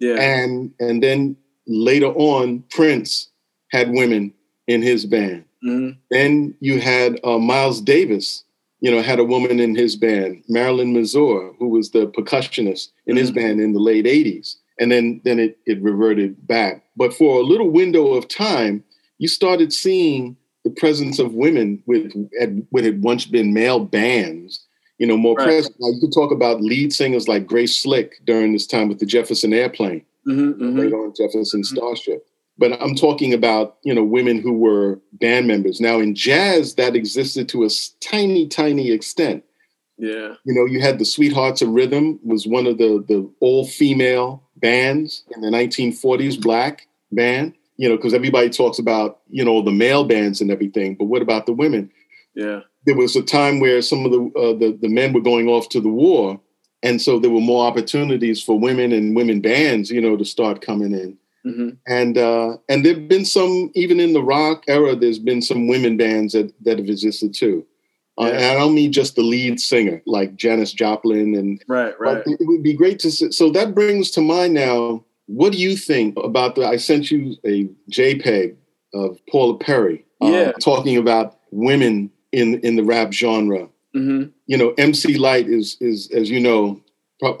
Yeah. 0.00 0.14
And 0.14 0.72
and 0.80 1.02
then 1.02 1.36
later 1.66 2.08
on, 2.08 2.64
Prince 2.70 3.28
had 3.70 3.90
women 3.90 4.32
in 4.66 4.82
his 4.82 5.06
band. 5.06 5.44
Mm-hmm. 5.64 5.98
Then 6.10 6.54
you 6.60 6.80
had 6.80 7.18
uh, 7.24 7.38
Miles 7.38 7.80
Davis, 7.80 8.44
you 8.80 8.90
know, 8.90 9.02
had 9.02 9.18
a 9.18 9.24
woman 9.24 9.60
in 9.60 9.74
his 9.74 9.96
band, 9.96 10.44
Marilyn 10.48 10.92
Mazur, 10.92 11.52
who 11.58 11.68
was 11.68 11.90
the 11.90 12.06
percussionist 12.06 12.90
in 13.06 13.14
mm-hmm. 13.14 13.20
his 13.20 13.30
band 13.30 13.60
in 13.60 13.72
the 13.72 13.80
late 13.80 14.04
80s. 14.04 14.56
And 14.80 14.92
then 14.92 15.20
then 15.24 15.40
it, 15.40 15.58
it 15.66 15.82
reverted 15.82 16.46
back. 16.46 16.84
But 16.96 17.12
for 17.12 17.40
a 17.40 17.42
little 17.42 17.70
window 17.70 18.14
of 18.14 18.28
time, 18.28 18.84
you 19.18 19.26
started 19.26 19.72
seeing 19.72 20.36
the 20.64 20.70
presence 20.70 21.18
of 21.18 21.34
women 21.34 21.82
with 21.86 22.12
what 22.70 22.84
had 22.84 23.02
once 23.02 23.26
been 23.26 23.52
male 23.52 23.80
bands, 23.80 24.64
you 24.98 25.06
know, 25.06 25.16
more 25.16 25.34
right. 25.34 25.46
present. 25.46 25.74
You 25.80 25.98
could 26.00 26.12
talk 26.12 26.30
about 26.30 26.60
lead 26.60 26.92
singers 26.92 27.26
like 27.26 27.46
Grace 27.46 27.76
Slick 27.76 28.20
during 28.24 28.52
this 28.52 28.66
time 28.66 28.88
with 28.88 28.98
the 28.98 29.06
Jefferson 29.06 29.52
Airplane, 29.52 30.04
mm-hmm, 30.26 30.50
mm-hmm. 30.50 30.78
later 30.78 30.96
on 30.96 31.14
Jefferson 31.16 31.62
mm-hmm. 31.62 31.76
Starship. 31.76 32.27
But 32.58 32.80
I'm 32.82 32.94
talking 32.94 33.32
about, 33.32 33.76
you 33.84 33.94
know, 33.94 34.02
women 34.02 34.40
who 34.40 34.52
were 34.52 35.00
band 35.12 35.46
members. 35.46 35.80
Now 35.80 36.00
in 36.00 36.14
jazz, 36.14 36.74
that 36.74 36.96
existed 36.96 37.48
to 37.50 37.64
a 37.64 37.68
tiny, 38.00 38.48
tiny 38.48 38.90
extent. 38.90 39.44
Yeah. 39.96 40.34
You 40.44 40.54
know, 40.54 40.64
you 40.64 40.80
had 40.80 40.98
the 40.98 41.04
Sweethearts 41.04 41.62
of 41.62 41.70
Rhythm 41.70 42.20
was 42.24 42.46
one 42.46 42.66
of 42.66 42.78
the 42.78 43.04
the 43.06 43.30
all 43.40 43.66
female 43.66 44.42
bands 44.56 45.24
in 45.34 45.40
the 45.40 45.48
1940s, 45.48 46.40
black 46.40 46.86
band 47.12 47.54
you 47.78 47.88
know, 47.88 47.96
because 47.96 48.12
everybody 48.12 48.50
talks 48.50 48.78
about, 48.78 49.20
you 49.30 49.44
know, 49.44 49.62
the 49.62 49.70
male 49.70 50.04
bands 50.04 50.40
and 50.40 50.50
everything, 50.50 50.96
but 50.96 51.06
what 51.06 51.22
about 51.22 51.46
the 51.46 51.52
women? 51.52 51.90
Yeah. 52.34 52.60
There 52.84 52.96
was 52.96 53.16
a 53.16 53.22
time 53.22 53.60
where 53.60 53.80
some 53.80 54.04
of 54.04 54.10
the, 54.10 54.20
uh, 54.38 54.58
the, 54.58 54.76
the 54.80 54.88
men 54.88 55.12
were 55.12 55.20
going 55.20 55.48
off 55.48 55.68
to 55.70 55.80
the 55.80 55.88
war. 55.88 56.40
And 56.82 57.00
so 57.00 57.18
there 57.18 57.30
were 57.30 57.40
more 57.40 57.66
opportunities 57.66 58.42
for 58.42 58.58
women 58.58 58.92
and 58.92 59.16
women 59.16 59.40
bands, 59.40 59.90
you 59.90 60.00
know, 60.00 60.16
to 60.16 60.24
start 60.24 60.60
coming 60.60 60.92
in. 60.92 61.16
Mm-hmm. 61.48 61.68
And 61.86 62.18
uh, 62.18 62.56
and 62.68 62.84
there've 62.84 63.08
been 63.08 63.24
some 63.24 63.70
even 63.74 64.00
in 64.00 64.12
the 64.12 64.22
rock 64.22 64.64
era. 64.68 64.94
There's 64.94 65.18
been 65.18 65.42
some 65.42 65.68
women 65.68 65.96
bands 65.96 66.32
that 66.34 66.52
that 66.64 66.78
have 66.78 66.88
existed 66.88 67.34
too. 67.34 67.66
Uh, 68.20 68.26
yeah. 68.26 68.30
Uh, 68.30 68.34
and 68.34 68.44
I 68.44 68.54
don't 68.54 68.74
mean 68.74 68.92
just 68.92 69.16
the 69.16 69.22
lead 69.22 69.60
singer 69.60 70.02
like 70.06 70.36
Janis 70.36 70.72
Joplin 70.72 71.34
and 71.34 71.62
right, 71.68 71.98
right. 72.00 72.22
It 72.26 72.38
would 72.40 72.62
be 72.62 72.74
great 72.74 72.98
to 73.00 73.10
see. 73.10 73.30
So 73.30 73.50
that 73.50 73.74
brings 73.74 74.10
to 74.12 74.20
mind 74.20 74.54
now 74.54 75.04
what 75.28 75.52
do 75.52 75.58
you 75.58 75.76
think 75.76 76.16
about 76.24 76.54
the? 76.54 76.66
I 76.66 76.76
sent 76.76 77.10
you 77.10 77.36
a 77.44 77.68
JPEG 77.90 78.56
of 78.94 79.18
Paula 79.30 79.58
Perry, 79.58 80.04
uh, 80.22 80.28
yeah. 80.28 80.52
talking 80.52 80.96
about 80.96 81.38
women 81.50 82.10
in 82.32 82.60
in 82.60 82.76
the 82.76 82.82
rap 82.82 83.12
genre. 83.12 83.68
Mm-hmm. 83.94 84.30
You 84.46 84.56
know, 84.56 84.74
MC 84.78 85.18
Lyte 85.18 85.48
is 85.48 85.76
is 85.80 86.10
as 86.12 86.30
you 86.30 86.40
know 86.40 86.80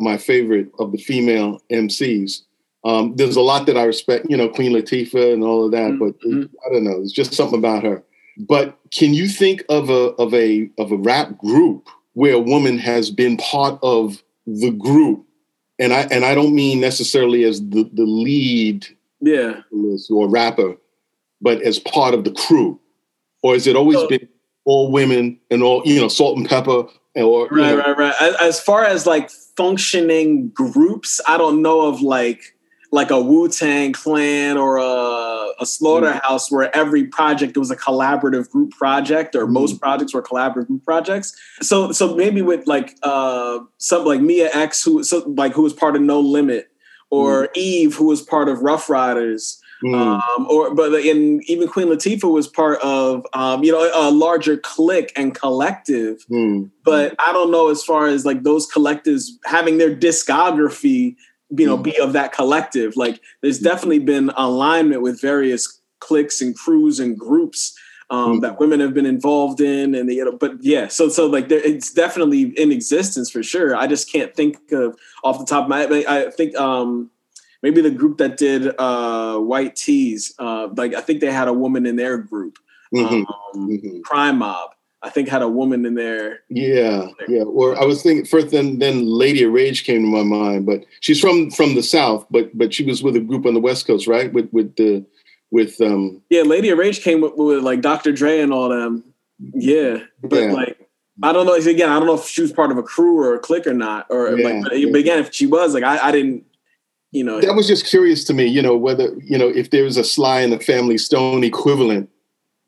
my 0.00 0.18
favorite 0.18 0.70
of 0.78 0.92
the 0.92 0.98
female 0.98 1.60
MCs. 1.72 2.42
Um, 2.84 3.16
there's 3.16 3.36
a 3.36 3.40
lot 3.40 3.66
that 3.66 3.76
I 3.76 3.84
respect, 3.84 4.26
you 4.28 4.36
know, 4.36 4.48
Queen 4.48 4.72
Latifah 4.72 5.32
and 5.32 5.42
all 5.42 5.64
of 5.64 5.72
that, 5.72 5.92
mm-hmm. 5.92 6.42
but 6.42 6.66
I 6.66 6.72
don't 6.72 6.84
know, 6.84 7.00
it's 7.02 7.12
just 7.12 7.34
something 7.34 7.58
about 7.58 7.82
her. 7.82 8.04
But 8.38 8.78
can 8.92 9.14
you 9.14 9.26
think 9.26 9.64
of 9.68 9.90
a 9.90 10.10
of 10.16 10.32
a 10.32 10.70
of 10.78 10.92
a 10.92 10.96
rap 10.96 11.36
group 11.38 11.88
where 12.12 12.34
a 12.34 12.40
woman 12.40 12.78
has 12.78 13.10
been 13.10 13.36
part 13.36 13.78
of 13.82 14.22
the 14.46 14.70
group? 14.70 15.26
And 15.80 15.92
I 15.92 16.02
and 16.10 16.24
I 16.24 16.34
don't 16.34 16.54
mean 16.54 16.80
necessarily 16.80 17.44
as 17.44 17.60
the, 17.60 17.90
the 17.92 18.04
lead 18.04 18.86
yeah. 19.20 19.60
or 20.10 20.28
rapper, 20.28 20.76
but 21.40 21.62
as 21.62 21.78
part 21.80 22.14
of 22.14 22.24
the 22.24 22.30
crew, 22.30 22.80
or 23.42 23.54
has 23.54 23.66
it 23.66 23.76
always 23.76 23.98
so, 23.98 24.08
been 24.08 24.28
all 24.64 24.92
women 24.92 25.38
and 25.50 25.62
all 25.62 25.82
you 25.84 26.00
know 26.00 26.08
Salt-N-Pepa 26.08 26.90
or 27.16 27.48
right 27.48 27.74
know, 27.74 27.76
right 27.76 27.96
right. 27.96 28.34
As 28.40 28.60
far 28.60 28.84
as 28.84 29.06
like 29.06 29.30
functioning 29.30 30.50
groups, 30.50 31.20
I 31.26 31.38
don't 31.38 31.62
know 31.62 31.82
of 31.82 32.02
like 32.02 32.54
like 32.90 33.10
a 33.10 33.20
Wu 33.20 33.48
Tang 33.48 33.92
Clan 33.92 34.56
or 34.56 34.78
a, 34.78 35.52
a 35.60 35.66
Slaughterhouse, 35.66 36.46
mm-hmm. 36.46 36.56
where 36.56 36.76
every 36.76 37.04
project 37.04 37.56
was 37.56 37.70
a 37.70 37.76
collaborative 37.76 38.48
group 38.50 38.72
project, 38.72 39.34
or 39.34 39.44
mm-hmm. 39.44 39.54
most 39.54 39.80
projects 39.80 40.14
were 40.14 40.22
collaborative 40.22 40.68
group 40.68 40.84
projects. 40.84 41.36
So, 41.60 41.92
so 41.92 42.14
maybe 42.14 42.42
with 42.42 42.66
like 42.66 42.96
uh, 43.02 43.60
some 43.78 44.04
like 44.04 44.20
Mia 44.20 44.50
X, 44.52 44.82
who 44.82 45.02
so, 45.04 45.24
like 45.26 45.52
who 45.52 45.62
was 45.62 45.72
part 45.72 45.96
of 45.96 46.02
No 46.02 46.20
Limit, 46.20 46.70
or 47.10 47.44
mm-hmm. 47.44 47.52
Eve, 47.56 47.94
who 47.94 48.06
was 48.06 48.22
part 48.22 48.48
of 48.48 48.62
Ruff 48.62 48.88
Ryders. 48.88 49.60
Mm. 49.84 49.94
Um, 49.94 50.46
or 50.50 50.74
but 50.74 50.92
in 50.92 51.40
even 51.46 51.68
Queen 51.68 51.86
Latifah 51.86 52.32
was 52.32 52.48
part 52.48 52.80
of 52.80 53.24
um, 53.32 53.62
you 53.62 53.70
know 53.70 53.88
a 53.94 54.10
larger 54.10 54.56
clique 54.56 55.12
and 55.14 55.34
collective. 55.34 56.24
Mm. 56.28 56.70
But 56.84 57.14
I 57.20 57.32
don't 57.32 57.52
know 57.52 57.70
as 57.70 57.84
far 57.84 58.08
as 58.08 58.26
like 58.26 58.42
those 58.42 58.68
collectives 58.68 59.28
having 59.44 59.78
their 59.78 59.94
discography 59.94 61.14
you 61.50 61.66
know, 61.66 61.76
be 61.76 61.98
of 61.98 62.12
that 62.12 62.32
collective. 62.32 62.96
Like 62.96 63.20
there's 63.42 63.58
definitely 63.58 64.00
been 64.00 64.30
alignment 64.36 65.02
with 65.02 65.20
various 65.20 65.80
cliques 66.00 66.40
and 66.40 66.56
crews 66.56 67.00
and 67.00 67.18
groups 67.18 67.76
um, 68.10 68.40
that 68.40 68.58
women 68.58 68.80
have 68.80 68.94
been 68.94 69.06
involved 69.06 69.60
in, 69.60 69.94
and 69.94 70.10
you 70.10 70.24
know, 70.24 70.32
but 70.32 70.62
yeah, 70.62 70.88
so 70.88 71.08
so 71.08 71.26
like 71.26 71.48
there, 71.48 71.60
it's 71.60 71.92
definitely 71.92 72.52
in 72.56 72.72
existence 72.72 73.30
for 73.30 73.42
sure. 73.42 73.76
I 73.76 73.86
just 73.86 74.10
can't 74.10 74.34
think 74.34 74.72
of 74.72 74.96
off 75.22 75.38
the 75.38 75.44
top 75.44 75.64
of 75.64 75.68
my 75.68 75.80
head. 75.80 75.92
I 76.06 76.30
think 76.30 76.56
um, 76.56 77.10
maybe 77.62 77.82
the 77.82 77.90
group 77.90 78.16
that 78.18 78.38
did 78.38 78.74
uh, 78.78 79.38
White 79.38 79.76
Tees, 79.76 80.34
uh, 80.38 80.68
like 80.74 80.94
I 80.94 81.02
think 81.02 81.20
they 81.20 81.30
had 81.30 81.48
a 81.48 81.52
woman 81.52 81.84
in 81.84 81.96
their 81.96 82.16
group, 82.16 82.58
mm-hmm. 82.94 83.14
Um, 83.14 83.68
mm-hmm. 83.68 84.00
Crime 84.02 84.38
Mob. 84.38 84.70
I 85.02 85.10
think 85.10 85.28
had 85.28 85.42
a 85.42 85.48
woman 85.48 85.86
in 85.86 85.94
there. 85.94 86.40
Yeah, 86.48 87.08
yeah. 87.28 87.42
Or 87.42 87.80
I 87.80 87.84
was 87.84 88.02
thinking 88.02 88.24
first, 88.24 88.50
then 88.50 88.80
then 88.80 89.06
Lady 89.06 89.44
of 89.44 89.52
Rage 89.52 89.84
came 89.84 90.02
to 90.02 90.08
my 90.08 90.24
mind, 90.24 90.66
but 90.66 90.84
she's 91.00 91.20
from 91.20 91.50
from 91.50 91.74
the 91.74 91.82
South, 91.82 92.26
but 92.30 92.56
but 92.56 92.74
she 92.74 92.84
was 92.84 93.02
with 93.02 93.14
a 93.14 93.20
group 93.20 93.46
on 93.46 93.54
the 93.54 93.60
West 93.60 93.86
Coast, 93.86 94.08
right? 94.08 94.32
With 94.32 94.48
with 94.52 94.74
the 94.76 95.04
with 95.50 95.80
um. 95.80 96.20
Yeah, 96.30 96.42
Lady 96.42 96.70
of 96.70 96.78
Rage 96.78 97.02
came 97.02 97.20
with, 97.20 97.34
with 97.36 97.62
like 97.62 97.80
Dr. 97.80 98.12
Dre 98.12 98.40
and 98.40 98.52
all 98.52 98.68
them. 98.68 99.04
Yeah, 99.54 99.98
but 100.22 100.36
yeah. 100.36 100.52
like 100.52 100.88
I 101.22 101.32
don't 101.32 101.46
know. 101.46 101.54
Again, 101.54 101.90
I 101.90 101.98
don't 101.98 102.06
know 102.06 102.18
if 102.18 102.26
she 102.26 102.42
was 102.42 102.52
part 102.52 102.72
of 102.72 102.78
a 102.78 102.82
crew 102.82 103.20
or 103.20 103.34
a 103.34 103.38
clique 103.38 103.68
or 103.68 103.74
not, 103.74 104.06
or 104.10 104.36
yeah, 104.36 104.48
like. 104.48 104.62
But, 104.64 104.78
yeah. 104.80 104.88
but 104.90 105.00
again, 105.00 105.18
if 105.20 105.32
she 105.32 105.46
was, 105.46 105.74
like, 105.74 105.84
I, 105.84 106.08
I 106.08 106.10
didn't 106.10 106.44
you 107.10 107.24
know 107.24 107.40
that 107.40 107.54
was 107.54 107.66
just 107.66 107.86
curious 107.86 108.24
to 108.24 108.34
me 108.34 108.44
you 108.44 108.60
know 108.60 108.76
whether 108.76 109.14
you 109.22 109.38
know 109.38 109.48
if 109.48 109.70
there 109.70 109.84
was 109.84 109.96
a 109.96 110.04
sly 110.04 110.40
in 110.40 110.50
the 110.50 110.60
family 110.60 110.98
stone 110.98 111.42
equivalent 111.42 112.08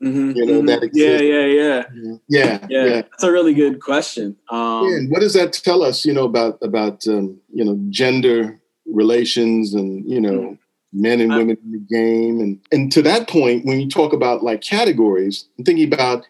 Mm-hmm, 0.02 0.30
you 0.30 0.46
know 0.46 0.52
mm-hmm. 0.54 0.66
that 0.66 0.82
exists. 0.82 1.22
Yeah, 1.22 1.44
yeah, 1.44 1.46
yeah, 1.46 1.82
yeah, 2.28 2.66
yeah, 2.68 2.84
yeah. 2.86 3.02
That's 3.02 3.22
a 3.22 3.30
really 3.30 3.52
good 3.52 3.80
question. 3.80 4.34
Um, 4.48 4.88
yeah, 4.88 4.98
what 5.08 5.20
does 5.20 5.34
that 5.34 5.52
tell 5.52 5.82
us? 5.82 6.06
You 6.06 6.14
know 6.14 6.24
about 6.24 6.58
about 6.62 7.06
um, 7.06 7.38
you 7.52 7.64
know 7.64 7.78
gender 7.90 8.58
relations 8.86 9.74
and 9.74 10.08
you 10.10 10.18
know 10.18 10.40
mm-hmm. 10.40 11.02
men 11.02 11.20
and 11.20 11.34
women 11.34 11.58
in 11.62 11.72
the 11.72 11.94
game, 11.94 12.40
and 12.40 12.58
and 12.72 12.90
to 12.92 13.02
that 13.02 13.28
point, 13.28 13.66
when 13.66 13.78
you 13.78 13.90
talk 13.90 14.14
about 14.14 14.42
like 14.42 14.62
categories, 14.62 15.44
I'm 15.58 15.64
thinking 15.64 15.92
about 15.92 16.24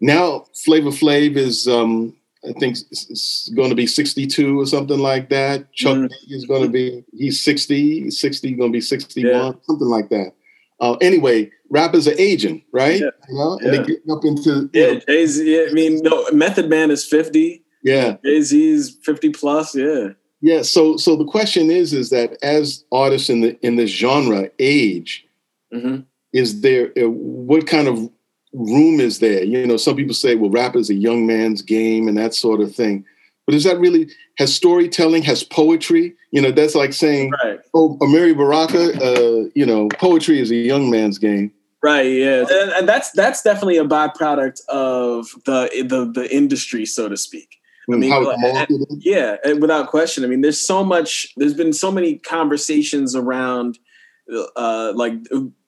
now 0.00 0.46
Flavor 0.54 0.90
Flav 0.90 1.36
is 1.36 1.66
um, 1.66 2.14
I 2.48 2.52
think 2.52 2.76
it's 2.90 3.48
going 3.56 3.70
to 3.70 3.74
be 3.74 3.86
62 3.86 4.60
or 4.60 4.66
something 4.66 4.98
like 4.98 5.28
that. 5.30 5.72
Chuck 5.72 5.96
mm. 5.96 6.10
is 6.28 6.44
going 6.46 6.62
to 6.62 6.68
be 6.68 7.04
he's 7.12 7.42
60, 7.42 8.10
60 8.10 8.52
going 8.52 8.70
to 8.70 8.76
be 8.76 8.80
61, 8.80 9.32
yeah. 9.32 9.52
something 9.62 9.88
like 9.88 10.08
that. 10.10 10.32
Uh, 10.80 10.96
anyway, 11.00 11.50
rappers 11.70 12.06
are 12.06 12.18
aging, 12.18 12.62
right? 12.72 13.00
Yeah. 13.00 13.10
You 13.28 13.34
know, 13.34 13.58
and 13.62 13.72
they're 13.72 13.84
getting 13.84 14.10
up 14.10 14.24
into 14.24 14.68
yeah. 14.72 15.00
Jay 15.08 15.26
Z. 15.26 15.66
I 15.68 15.72
mean, 15.72 16.00
no, 16.02 16.30
Method 16.32 16.68
Man 16.68 16.90
is 16.90 17.04
fifty. 17.04 17.64
Yeah, 17.82 18.16
Jay 18.24 18.40
Z's 18.42 18.96
fifty 19.02 19.30
plus. 19.30 19.74
Yeah. 19.74 20.08
Yeah. 20.40 20.62
So, 20.62 20.96
so 20.96 21.16
the 21.16 21.24
question 21.24 21.70
is, 21.70 21.92
is 21.92 22.10
that 22.10 22.36
as 22.42 22.84
artists 22.92 23.30
in 23.30 23.40
the 23.40 23.58
in 23.66 23.76
this 23.76 23.90
genre 23.90 24.50
age, 24.58 25.26
mm-hmm. 25.72 26.00
is 26.32 26.60
there 26.60 26.92
uh, 26.98 27.08
what 27.08 27.66
kind 27.66 27.88
of 27.88 28.10
room 28.52 29.00
is 29.00 29.18
there? 29.20 29.44
You 29.44 29.66
know, 29.66 29.76
some 29.76 29.96
people 29.96 30.14
say, 30.14 30.34
well, 30.34 30.50
rap 30.50 30.76
is 30.76 30.90
a 30.90 30.94
young 30.94 31.26
man's 31.26 31.62
game 31.62 32.08
and 32.08 32.18
that 32.18 32.34
sort 32.34 32.60
of 32.60 32.74
thing. 32.74 33.04
But 33.46 33.54
is 33.54 33.64
that 33.64 33.78
really 33.78 34.10
has 34.38 34.54
storytelling, 34.54 35.22
has 35.22 35.44
poetry? 35.44 36.14
You 36.32 36.42
know, 36.42 36.50
that's 36.50 36.74
like 36.74 36.92
saying, 36.92 37.32
right. 37.44 37.60
"Oh, 37.74 37.96
Amiri 38.00 38.36
Baraka, 38.36 38.92
uh, 39.00 39.48
you 39.54 39.64
know, 39.64 39.88
poetry 40.00 40.40
is 40.40 40.50
a 40.50 40.56
young 40.56 40.90
man's 40.90 41.18
game." 41.18 41.52
Right. 41.82 42.06
Yeah. 42.06 42.44
And, 42.50 42.72
and, 42.72 42.88
that's 42.88 43.12
that's 43.12 43.42
definitely 43.42 43.76
a 43.76 43.84
byproduct 43.84 44.66
of 44.66 45.28
the 45.44 45.70
the 45.88 46.10
the 46.12 46.34
industry, 46.34 46.84
so 46.84 47.08
to 47.08 47.16
speak. 47.16 47.60
I 47.88 47.92
mm, 47.92 47.98
mean, 48.00 48.68
and, 48.68 49.02
yeah, 49.04 49.36
and 49.44 49.62
without 49.62 49.88
question. 49.88 50.24
I 50.24 50.26
mean, 50.26 50.40
there's 50.40 50.60
so 50.60 50.82
much. 50.82 51.32
There's 51.36 51.54
been 51.54 51.72
so 51.72 51.92
many 51.92 52.16
conversations 52.16 53.14
around, 53.14 53.78
uh, 54.56 54.92
like 54.96 55.14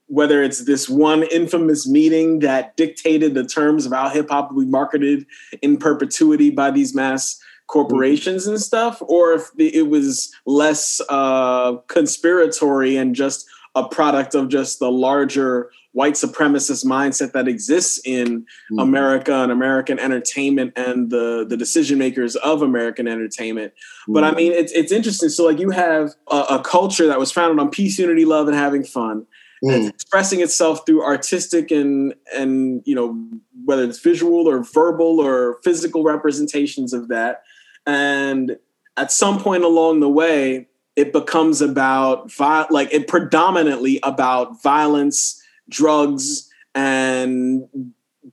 whether 0.08 0.42
it's 0.42 0.64
this 0.64 0.88
one 0.88 1.22
infamous 1.24 1.86
meeting 1.86 2.40
that 2.40 2.76
dictated 2.76 3.34
the 3.34 3.46
terms 3.46 3.86
of 3.86 3.92
how 3.92 4.08
hip 4.08 4.30
hop 4.30 4.50
will 4.50 4.64
be 4.64 4.70
marketed 4.70 5.26
in 5.62 5.76
perpetuity 5.76 6.50
by 6.50 6.70
these 6.72 6.94
mass 6.94 7.38
corporations 7.68 8.46
and 8.46 8.60
stuff, 8.60 9.00
or 9.02 9.34
if 9.34 9.50
it 9.56 9.88
was 9.88 10.34
less 10.46 11.00
uh, 11.08 11.74
conspiratory 11.86 13.00
and 13.00 13.14
just 13.14 13.46
a 13.74 13.88
product 13.88 14.34
of 14.34 14.48
just 14.48 14.80
the 14.80 14.90
larger 14.90 15.70
white 15.92 16.14
supremacist 16.14 16.84
mindset 16.84 17.32
that 17.32 17.48
exists 17.48 18.00
in 18.04 18.40
mm-hmm. 18.40 18.78
America 18.78 19.34
and 19.34 19.52
American 19.52 19.98
entertainment 19.98 20.72
and 20.76 21.10
the 21.10 21.46
the 21.48 21.56
decision 21.56 21.98
makers 21.98 22.36
of 22.36 22.62
American 22.62 23.06
entertainment. 23.06 23.72
Mm-hmm. 23.72 24.12
But 24.12 24.24
I 24.24 24.28
mm-hmm. 24.28 24.36
mean, 24.36 24.52
it's 24.52 24.72
it's 24.72 24.92
interesting. 24.92 25.28
So 25.28 25.44
like 25.44 25.58
you 25.58 25.70
have 25.70 26.10
a, 26.30 26.36
a, 26.36 26.62
culture 26.62 27.06
that 27.06 27.18
was 27.18 27.30
founded 27.30 27.60
on 27.60 27.70
peace, 27.70 27.98
unity, 27.98 28.24
love, 28.24 28.48
and 28.48 28.56
having 28.56 28.84
fun. 28.84 29.26
Mm. 29.64 29.74
And 29.74 29.88
expressing 29.88 30.40
itself 30.40 30.86
through 30.86 31.02
artistic 31.02 31.72
and 31.72 32.14
and 32.32 32.80
you 32.84 32.94
know 32.94 33.20
whether 33.64 33.82
it's 33.82 33.98
visual 33.98 34.48
or 34.48 34.62
verbal 34.62 35.18
or 35.18 35.58
physical 35.64 36.04
representations 36.04 36.92
of 36.92 37.08
that 37.08 37.42
and 37.88 38.58
at 38.98 39.10
some 39.10 39.40
point 39.40 39.64
along 39.64 39.98
the 39.98 40.08
way 40.08 40.68
it 40.94 41.12
becomes 41.12 41.60
about 41.60 42.30
like 42.70 42.92
it 42.92 43.08
predominantly 43.08 43.98
about 44.02 44.62
violence 44.62 45.42
drugs 45.68 46.48
and 46.74 47.66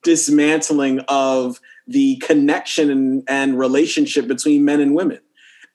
dismantling 0.04 1.00
of 1.08 1.60
the 1.88 2.18
connection 2.18 2.90
and, 2.90 3.24
and 3.28 3.58
relationship 3.58 4.28
between 4.28 4.66
men 4.66 4.82
and 4.82 4.94
women 4.94 5.20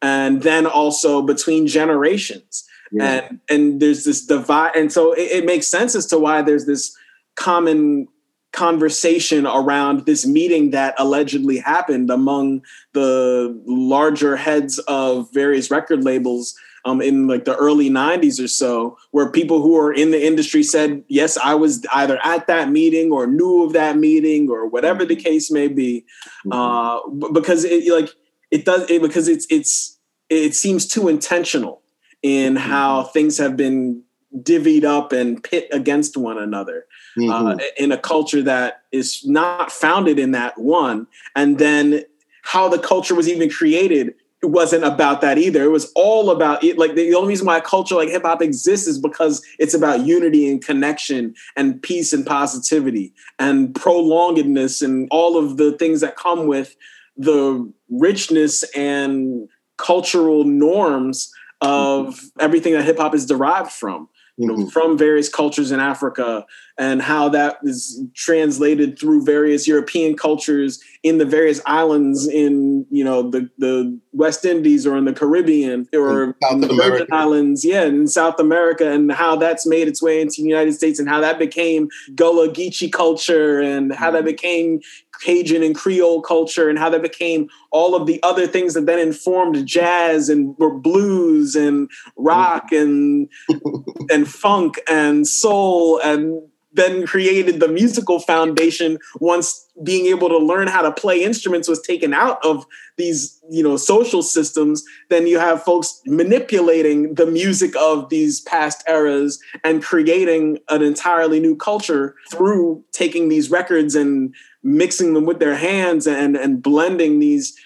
and 0.03 0.43
then 0.43 0.66
also 0.66 1.23
between 1.23 1.66
generations 1.66 2.69
yeah. 2.93 3.05
and 3.05 3.40
and 3.49 3.81
there's 3.81 4.05
this 4.05 4.27
divide 4.27 4.77
and 4.77 4.93
so 4.93 5.12
it, 5.12 5.31
it 5.31 5.45
makes 5.47 5.66
sense 5.66 5.95
as 5.95 6.07
to 6.07 6.19
why 6.19 6.43
there's 6.43 6.66
this 6.66 6.95
common 7.37 8.07
conversation 8.53 9.47
around 9.47 10.07
this 10.07 10.27
meeting 10.27 10.71
that 10.71 10.95
allegedly 10.99 11.59
happened 11.59 12.11
among 12.11 12.63
the 12.93 13.61
larger 13.67 14.37
heads 14.37 14.79
of 14.81 15.33
various 15.33 15.71
record 15.71 16.05
labels 16.05 16.57
um, 16.85 17.01
in 17.01 17.27
like 17.27 17.45
the 17.45 17.57
early 17.57 17.91
90s 17.91 18.43
or 18.43 18.49
so 18.49 18.97
where 19.11 19.31
people 19.31 19.61
who 19.63 19.77
are 19.79 19.93
in 19.93 20.11
the 20.11 20.27
industry 20.27 20.63
said 20.63 21.03
yes 21.09 21.37
i 21.39 21.55
was 21.55 21.85
either 21.93 22.19
at 22.25 22.47
that 22.47 22.71
meeting 22.71 23.13
or 23.13 23.27
knew 23.27 23.63
of 23.63 23.73
that 23.73 23.97
meeting 23.97 24.49
or 24.49 24.67
whatever 24.67 25.05
the 25.05 25.15
mm-hmm. 25.15 25.23
case 25.23 25.51
may 25.51 25.69
be 25.69 26.05
mm-hmm. 26.47 26.53
uh, 26.53 27.29
because 27.31 27.65
it 27.65 27.87
like 27.93 28.11
it 28.51 28.65
does 28.65 28.91
it 28.91 29.03
because 29.03 29.29
it's 29.29 29.47
it's 29.51 29.99
it 30.29 30.55
seems 30.55 30.87
too 30.87 31.09
intentional 31.09 31.83
in 32.23 32.55
mm-hmm. 32.55 32.69
how 32.69 33.03
things 33.05 33.37
have 33.39 33.57
been 33.57 34.03
divvied 34.43 34.85
up 34.85 35.13
and 35.13 35.43
pit 35.43 35.69
against 35.73 36.17
one 36.17 36.39
another 36.39 36.87
mm-hmm. 37.20 37.46
uh, 37.46 37.64
in 37.76 37.92
a 37.92 37.98
culture 37.98 38.42
that 38.42 38.83
is 38.92 39.26
not 39.26 39.70
founded 39.70 40.18
in 40.18 40.33
that 40.33 40.59
one. 40.59 41.06
And 41.37 41.59
then 41.59 42.04
how 42.42 42.68
the 42.68 42.78
culture 42.78 43.14
was 43.14 43.28
even 43.28 43.50
created 43.50 44.14
it 44.42 44.46
wasn't 44.46 44.85
about 44.85 45.20
that 45.20 45.37
either. 45.37 45.62
It 45.62 45.70
was 45.70 45.92
all 45.94 46.30
about 46.30 46.64
it. 46.64 46.78
Like 46.78 46.94
the 46.94 47.14
only 47.14 47.28
reason 47.28 47.46
why 47.46 47.59
a 47.59 47.62
culture 47.62 47.94
like 47.94 48.09
hip 48.09 48.22
hop 48.22 48.40
exists 48.40 48.87
is 48.87 48.98
because 48.98 49.44
it's 49.59 49.74
about 49.74 50.06
unity 50.06 50.50
and 50.50 50.64
connection 50.64 51.35
and 51.56 51.83
peace 51.83 52.14
and 52.14 52.24
positivity 52.24 53.12
and 53.38 53.74
prolongedness 53.74 54.80
and 54.80 55.09
all 55.11 55.37
of 55.37 55.59
the 55.59 55.72
things 55.72 56.00
that 56.00 56.16
come 56.16 56.46
with 56.46 56.74
the 57.18 57.70
richness 57.90 58.62
and 58.74 59.46
cultural 59.76 60.44
norms 60.44 61.30
of 61.61 62.18
everything 62.38 62.72
that 62.72 62.85
hip 62.85 62.96
hop 62.96 63.14
is 63.14 63.26
derived 63.26 63.70
from 63.70 64.09
you 64.40 64.46
know, 64.46 64.54
mm-hmm. 64.54 64.68
from 64.68 64.96
various 64.96 65.28
cultures 65.28 65.70
in 65.70 65.80
Africa 65.80 66.46
and 66.81 67.03
how 67.03 67.29
that 67.29 67.59
is 67.62 68.03
translated 68.14 68.99
through 68.99 69.23
various 69.23 69.69
European 69.69 70.16
cultures 70.16 70.83
in 71.03 71.19
the 71.19 71.27
various 71.27 71.61
islands 71.66 72.27
in, 72.27 72.87
you 72.90 73.05
know, 73.05 73.31
the, 73.31 73.51
the 73.59 74.01
West 74.12 74.47
Indies 74.47 74.87
or 74.87 74.97
in 74.97 75.05
the 75.05 75.12
Caribbean 75.12 75.87
or 75.93 76.35
in 76.51 76.61
the 76.62 76.69
Virgin 76.69 77.07
Islands, 77.12 77.66
yeah, 77.66 77.85
in 77.85 78.07
South 78.07 78.40
America, 78.40 78.90
and 78.90 79.12
how 79.12 79.37
that's 79.37 79.66
made 79.66 79.88
its 79.88 80.03
way 80.03 80.23
into 80.23 80.37
the 80.38 80.49
United 80.49 80.73
States 80.73 80.99
and 80.99 81.07
how 81.07 81.21
that 81.21 81.38
became 81.38 81.90
Gullah 82.14 82.49
Geechee 82.49 82.90
culture 82.90 83.61
and 83.61 83.95
how 83.95 84.07
mm-hmm. 84.07 84.16
that 84.16 84.25
became 84.25 84.81
Cajun 85.21 85.62
and 85.62 85.75
Creole 85.75 86.23
culture 86.23 86.71
and 86.71 86.79
how 86.79 86.88
that 86.88 87.03
became 87.03 87.51
all 87.73 87.95
of 87.95 88.07
the 88.07 88.23
other 88.23 88.47
things 88.47 88.73
that 88.73 88.87
then 88.87 88.99
informed 88.99 89.66
jazz 89.66 90.31
and 90.31 90.57
blues 90.57 91.55
and 91.55 91.90
rock 92.16 92.73
and 92.73 93.29
and 94.11 94.27
funk 94.27 94.81
and 94.88 95.29
soul 95.29 95.99
and 95.99 96.40
then 96.72 97.06
created 97.06 97.61
the 97.61 97.68
musical 97.68 98.20
foundation 98.20 98.98
once 99.20 99.66
being 99.83 100.06
able 100.06 100.28
to 100.28 100.38
learn 100.38 100.68
how 100.68 100.83
to 100.83 100.92
play 100.92 101.22
instruments 101.22 101.68
was 101.68 101.80
taken 101.80 102.12
out 102.12 102.44
of 102.44 102.66
these 102.96 103.40
you 103.50 103.62
know 103.62 103.76
social 103.76 104.22
systems 104.22 104.85
then 105.09 105.26
you 105.26 105.38
have 105.38 105.62
folks 105.62 106.00
manipulating 106.06 107.14
the 107.14 107.26
music 107.26 107.74
of 107.76 108.09
these 108.09 108.40
past 108.42 108.83
eras 108.88 109.40
and 109.64 109.83
creating 109.83 110.59
an 110.68 110.83
entirely 110.83 111.40
new 111.40 111.56
culture 111.56 112.14
through 112.30 112.83
taking 112.92 113.28
these 113.28 113.50
records 113.50 113.94
and 113.94 114.35
mixing 114.62 115.14
them 115.14 115.24
with 115.24 115.38
their 115.38 115.56
hands 115.56 116.06
and 116.06 116.37
and 116.37 116.62
blending 116.62 117.18
these 117.18 117.56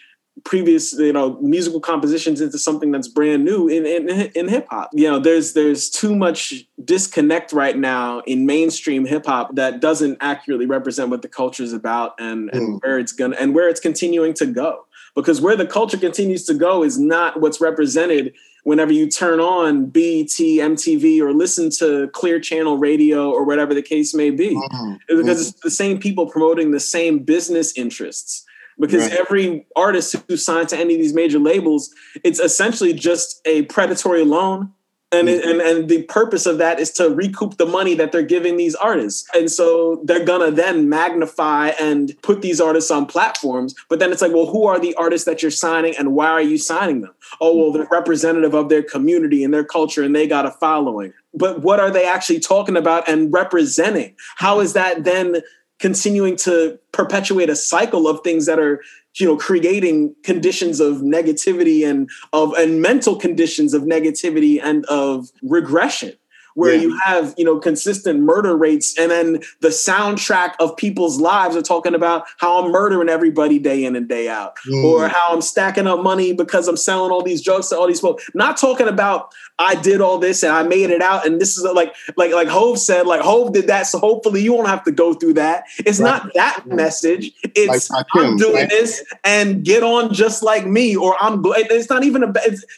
previous 0.42 0.92
you 0.94 1.12
know 1.12 1.38
musical 1.40 1.81
compositions 1.81 2.40
into 2.40 2.59
something 2.59 2.90
that's 2.90 3.07
brand 3.07 3.44
new 3.44 3.68
in 3.68 3.87
in, 3.87 4.09
in 4.35 4.49
hip 4.49 4.66
hop. 4.68 4.90
You 4.92 5.09
know, 5.09 5.18
there's 5.20 5.53
there's 5.53 5.88
too 5.88 6.14
much 6.14 6.66
disconnect 6.85 7.53
right 7.53 7.77
now 7.77 8.20
in 8.20 8.44
mainstream 8.44 9.07
hip 9.07 9.27
hop 9.27 9.55
that 9.55 9.81
doesn't 9.81 10.18
accurately 10.20 10.66
represent 10.66 11.11
what 11.11 11.23
the 11.23 11.29
culture 11.29 11.62
is 11.62 11.73
about 11.73 12.14
and, 12.18 12.51
mm. 12.51 12.57
and 12.57 12.83
where 12.83 12.99
it's 12.99 13.12
gonna 13.12 13.37
and 13.37 13.55
where 13.55 13.68
it's 13.68 13.81
continuing 13.81 14.35
to 14.35 14.47
go. 14.47 14.87
Because 15.14 15.40
where 15.40 15.55
the 15.55 15.66
culture 15.66 15.97
continues 15.97 16.44
to 16.47 16.55
go 16.55 16.83
is 16.83 16.99
not 16.99 17.40
what's 17.40 17.61
represented 17.61 18.35
whenever 18.64 18.92
you 18.92 19.09
turn 19.09 19.38
on 19.38 19.87
BET, 19.87 20.27
MTV, 20.27 21.20
or 21.20 21.33
listen 21.33 21.70
to 21.70 22.09
Clear 22.09 22.40
Channel 22.40 22.79
Radio 22.79 23.31
or 23.31 23.44
whatever 23.44 23.75
the 23.75 23.83
case 23.83 24.12
may 24.12 24.31
be. 24.31 24.57
Mm-hmm. 24.57 24.94
Because 25.07 25.49
it's 25.49 25.61
the 25.61 25.70
same 25.70 26.01
people 26.01 26.29
promoting 26.29 26.73
the 26.73 26.81
same 26.81 27.20
business 27.20 27.77
interests 27.77 28.44
because 28.78 29.10
right. 29.10 29.20
every 29.20 29.66
artist 29.76 30.16
who's 30.28 30.44
signed 30.44 30.68
to 30.70 30.76
any 30.76 30.94
of 30.94 31.00
these 31.00 31.14
major 31.14 31.38
labels, 31.38 31.94
it's 32.22 32.40
essentially 32.40 32.92
just 32.92 33.40
a 33.44 33.62
predatory 33.62 34.24
loan. 34.24 34.72
And, 35.12 35.28
mm-hmm. 35.28 35.48
and 35.48 35.60
and 35.60 35.88
the 35.88 36.02
purpose 36.04 36.44
of 36.44 36.58
that 36.58 36.80
is 36.80 36.90
to 36.92 37.08
recoup 37.08 37.56
the 37.56 37.66
money 37.66 37.94
that 37.94 38.10
they're 38.10 38.22
giving 38.22 38.56
these 38.56 38.74
artists. 38.74 39.28
And 39.32 39.48
so 39.48 40.00
they're 40.04 40.24
gonna 40.24 40.50
then 40.50 40.88
magnify 40.88 41.68
and 41.80 42.12
put 42.22 42.42
these 42.42 42.60
artists 42.60 42.90
on 42.90 43.06
platforms. 43.06 43.76
But 43.88 44.00
then 44.00 44.10
it's 44.10 44.20
like, 44.20 44.32
well, 44.32 44.46
who 44.46 44.66
are 44.66 44.80
the 44.80 44.92
artists 44.96 45.24
that 45.26 45.40
you're 45.40 45.52
signing 45.52 45.94
and 45.96 46.14
why 46.14 46.30
are 46.30 46.42
you 46.42 46.58
signing 46.58 47.02
them? 47.02 47.14
Oh, 47.40 47.56
well, 47.56 47.72
they're 47.72 47.87
representative 47.92 48.54
of 48.54 48.70
their 48.70 48.82
community 48.82 49.44
and 49.44 49.54
their 49.54 49.64
culture 49.64 50.02
and 50.02 50.16
they 50.16 50.26
got 50.26 50.46
a 50.46 50.50
following. 50.50 51.12
But 51.32 51.62
what 51.62 51.78
are 51.78 51.92
they 51.92 52.06
actually 52.08 52.40
talking 52.40 52.76
about 52.76 53.08
and 53.08 53.32
representing? 53.32 54.16
How 54.37 54.58
is 54.58 54.72
that 54.72 55.04
then 55.04 55.42
continuing 55.80 56.37
to 56.37 56.78
perpetuate 56.92 57.50
a 57.50 57.56
cycle 57.56 58.06
of 58.08 58.20
things 58.22 58.46
that 58.46 58.58
are 58.58 58.82
you 59.16 59.26
know 59.26 59.37
creating 59.37 60.14
conditions 60.22 60.80
of 60.80 60.98
negativity 60.98 61.88
and 61.88 62.08
of 62.32 62.52
and 62.54 62.80
mental 62.80 63.16
conditions 63.16 63.74
of 63.74 63.82
negativity 63.82 64.60
and 64.62 64.84
of 64.87 65.30
regression 65.42 66.12
where 66.54 66.74
yeah. 66.74 66.80
you 66.82 66.98
have 67.04 67.34
you 67.36 67.44
know 67.44 67.58
consistent 67.58 68.20
murder 68.20 68.56
rates 68.56 68.98
and 68.98 69.10
then 69.10 69.40
the 69.60 69.68
soundtrack 69.68 70.54
of 70.60 70.76
people's 70.76 71.20
lives 71.20 71.56
are 71.56 71.62
talking 71.62 71.94
about 71.94 72.24
how 72.38 72.62
i'm 72.62 72.70
murdering 72.70 73.08
everybody 73.08 73.58
day 73.58 73.84
in 73.84 73.94
and 73.94 74.08
day 74.08 74.28
out 74.28 74.56
mm. 74.66 74.84
or 74.84 75.08
how 75.08 75.28
i'm 75.30 75.42
stacking 75.42 75.86
up 75.86 76.00
money 76.02 76.32
because 76.32 76.66
i'm 76.68 76.76
selling 76.76 77.10
all 77.10 77.22
these 77.22 77.42
drugs 77.42 77.68
to 77.68 77.76
all 77.76 77.86
these 77.86 78.00
folks 78.00 78.28
not 78.34 78.56
talking 78.56 78.88
about 78.88 79.32
i 79.58 79.74
did 79.74 80.00
all 80.00 80.18
this 80.18 80.42
and 80.42 80.52
i 80.52 80.62
made 80.62 80.90
it 80.90 81.02
out 81.02 81.26
and 81.26 81.40
this 81.40 81.56
is 81.56 81.64
like 81.74 81.94
like 82.16 82.32
like 82.32 82.48
Hov 82.48 82.78
said 82.78 83.06
like 83.06 83.20
Hov 83.20 83.52
did 83.52 83.66
that 83.66 83.86
so 83.86 83.98
hopefully 83.98 84.42
you 84.42 84.52
won't 84.52 84.68
have 84.68 84.84
to 84.84 84.92
go 84.92 85.14
through 85.14 85.34
that 85.34 85.64
it's 85.78 86.00
right. 86.00 86.24
not 86.24 86.34
that 86.34 86.64
message 86.66 87.32
it's 87.42 87.90
like 87.90 88.06
i'm 88.14 88.36
doing 88.36 88.54
right? 88.54 88.70
this 88.70 89.04
and 89.24 89.64
get 89.64 89.82
on 89.82 90.12
just 90.12 90.42
like 90.42 90.66
me 90.66 90.96
or 90.96 91.16
i'm 91.20 91.42
it's 91.44 91.90
not 91.90 92.04
even 92.04 92.22
a 92.22 92.32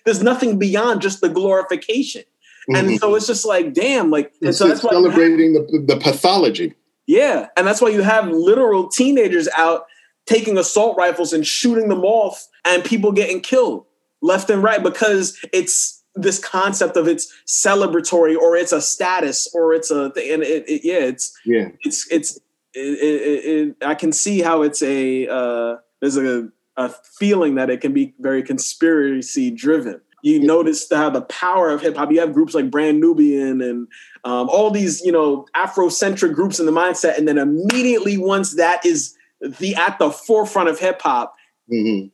there's 0.05 0.23
nothing 0.23 0.59
beyond 0.59 1.01
just 1.01 1.21
the 1.21 1.29
glorification 1.29 2.23
and 2.69 2.89
mm-hmm. 2.89 2.97
so 2.97 3.15
it's 3.15 3.27
just 3.27 3.45
like, 3.45 3.73
damn, 3.73 4.11
like 4.11 4.33
it's, 4.41 4.59
so 4.59 4.69
that's 4.69 4.83
why 4.83 4.91
celebrating 4.91 5.55
have, 5.55 5.69
the, 5.69 5.95
the 5.95 6.01
pathology. 6.01 6.75
Yeah. 7.07 7.49
And 7.57 7.67
that's 7.67 7.81
why 7.81 7.91
you 7.91 8.03
have 8.03 8.29
literal 8.29 8.89
teenagers 8.89 9.49
out 9.57 9.87
taking 10.27 10.59
assault 10.59 10.97
rifles 10.97 11.33
and 11.33 11.47
shooting 11.47 11.89
them 11.89 12.05
off 12.05 12.47
and 12.65 12.85
people 12.85 13.13
getting 13.13 13.41
killed 13.41 13.87
left 14.23 14.51
and 14.51 14.63
right 14.63 14.83
because 14.83 15.39
it's 15.53 16.03
this 16.17 16.39
concept 16.39 16.97
of 16.97 17.07
it's 17.07 17.33
celebratory 17.47 18.37
or 18.37 18.57
it's 18.57 18.73
a 18.73 18.81
status 18.81 19.49
or 19.55 19.73
it's 19.73 19.91
a 19.91 20.11
thing. 20.11 20.33
And 20.33 20.43
it, 20.43 20.69
it 20.69 20.85
yeah, 20.85 21.05
it's 21.05 21.39
yeah, 21.45 21.69
it's 21.83 22.11
it's 22.11 22.41
it, 22.75 22.81
it, 22.81 23.77
I 23.87 23.95
can 23.95 24.13
see 24.13 24.41
how 24.41 24.63
it's 24.63 24.83
a 24.83 25.29
uh, 25.29 25.77
there's 26.01 26.17
a 26.17 26.49
a 26.77 26.91
feeling 27.19 27.55
that 27.55 27.71
it 27.71 27.81
can 27.81 27.93
be 27.93 28.15
very 28.19 28.43
conspiracy 28.43 29.51
driven. 29.51 30.01
You 30.23 30.41
yeah. 30.41 30.47
notice 30.47 30.87
how 30.91 31.11
the 31.11 31.23
power 31.23 31.71
of 31.71 31.81
hip 31.81 31.97
hop. 31.97 32.11
You 32.11 32.21
have 32.21 32.33
groups 32.33 32.55
like 32.55 32.71
Brand 32.71 33.01
Nubian 33.01 33.61
and 33.61 33.87
um, 34.25 34.49
all 34.49 34.71
these, 34.71 35.01
you 35.03 35.13
know, 35.13 35.47
Afrocentric 35.57 36.35
groups 36.35 36.59
in 36.59 36.67
the 36.67 36.73
mindset, 36.73 37.19
and 37.19 37.29
then 37.29 37.39
immediately 37.39 38.19
once 38.19 38.55
that 38.57 38.85
is 38.85 39.15
the 39.41 39.75
at 39.75 39.99
the 39.99 40.11
forefront 40.11 40.69
of 40.69 40.79
hip 40.79 41.01
hop, 41.03 41.35
mm-hmm. 41.73 42.09